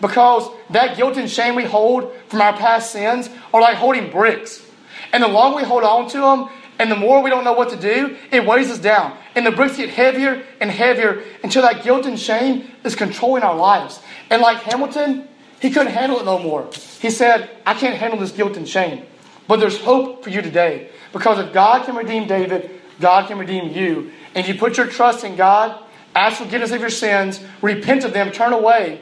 Because 0.00 0.48
that 0.70 0.96
guilt 0.96 1.16
and 1.16 1.30
shame 1.30 1.54
we 1.54 1.64
hold 1.64 2.12
from 2.28 2.40
our 2.40 2.52
past 2.52 2.92
sins 2.92 3.28
are 3.52 3.60
like 3.60 3.76
holding 3.76 4.10
bricks. 4.10 4.64
And 5.12 5.22
the 5.22 5.28
longer 5.28 5.56
we 5.56 5.64
hold 5.64 5.84
on 5.84 6.08
to 6.10 6.18
them, 6.18 6.48
and 6.78 6.90
the 6.90 6.96
more 6.96 7.22
we 7.22 7.30
don't 7.30 7.44
know 7.44 7.54
what 7.54 7.70
to 7.70 7.76
do, 7.76 8.16
it 8.30 8.46
weighs 8.46 8.70
us 8.70 8.78
down. 8.78 9.16
And 9.34 9.44
the 9.44 9.50
bricks 9.50 9.76
get 9.76 9.90
heavier 9.90 10.44
and 10.60 10.70
heavier 10.70 11.24
until 11.42 11.62
that 11.62 11.82
guilt 11.82 12.06
and 12.06 12.18
shame 12.18 12.70
is 12.84 12.94
controlling 12.94 13.42
our 13.42 13.56
lives. 13.56 14.00
And 14.30 14.40
like 14.40 14.58
Hamilton, 14.58 15.26
he 15.60 15.70
couldn't 15.70 15.92
handle 15.92 16.20
it 16.20 16.24
no 16.24 16.38
more. 16.38 16.70
He 17.00 17.10
said, 17.10 17.50
I 17.66 17.74
can't 17.74 17.96
handle 17.96 18.20
this 18.20 18.30
guilt 18.30 18.56
and 18.56 18.68
shame. 18.68 19.04
But 19.48 19.58
there's 19.58 19.80
hope 19.80 20.22
for 20.22 20.30
you 20.30 20.40
today. 20.40 20.90
Because 21.12 21.38
if 21.38 21.52
God 21.52 21.84
can 21.84 21.96
redeem 21.96 22.28
David, 22.28 22.70
God 23.00 23.26
can 23.26 23.38
redeem 23.38 23.72
you. 23.72 24.12
And 24.34 24.46
you 24.46 24.54
put 24.54 24.76
your 24.76 24.86
trust 24.86 25.24
in 25.24 25.34
God, 25.34 25.82
ask 26.14 26.36
forgiveness 26.36 26.70
of 26.70 26.80
your 26.80 26.90
sins, 26.90 27.40
repent 27.60 28.04
of 28.04 28.12
them, 28.12 28.30
turn 28.30 28.52
away, 28.52 29.00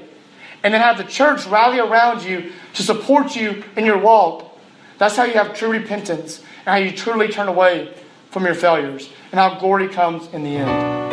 and 0.67 0.75
then 0.75 0.81
have 0.81 0.99
the 0.99 1.05
church 1.05 1.47
rally 1.47 1.79
around 1.79 2.25
you 2.25 2.51
to 2.75 2.83
support 2.83 3.37
you 3.37 3.63
in 3.77 3.87
your 3.87 3.99
walk. 3.99 4.59
That's 4.99 5.15
how 5.15 5.23
you 5.23 5.35
have 5.35 5.55
true 5.55 5.71
repentance. 5.71 6.39
and 6.39 6.67
how 6.67 6.75
you 6.75 6.91
truly 6.91 7.29
turn 7.29 7.47
away 7.47 7.95
from 8.33 8.45
your 8.45 8.57
failures, 8.57 9.09
and 9.31 9.39
how 9.39 9.61
glory 9.61 9.89
comes 9.89 10.27
in 10.33 10.43
the 10.43 10.57
end. 10.57 11.13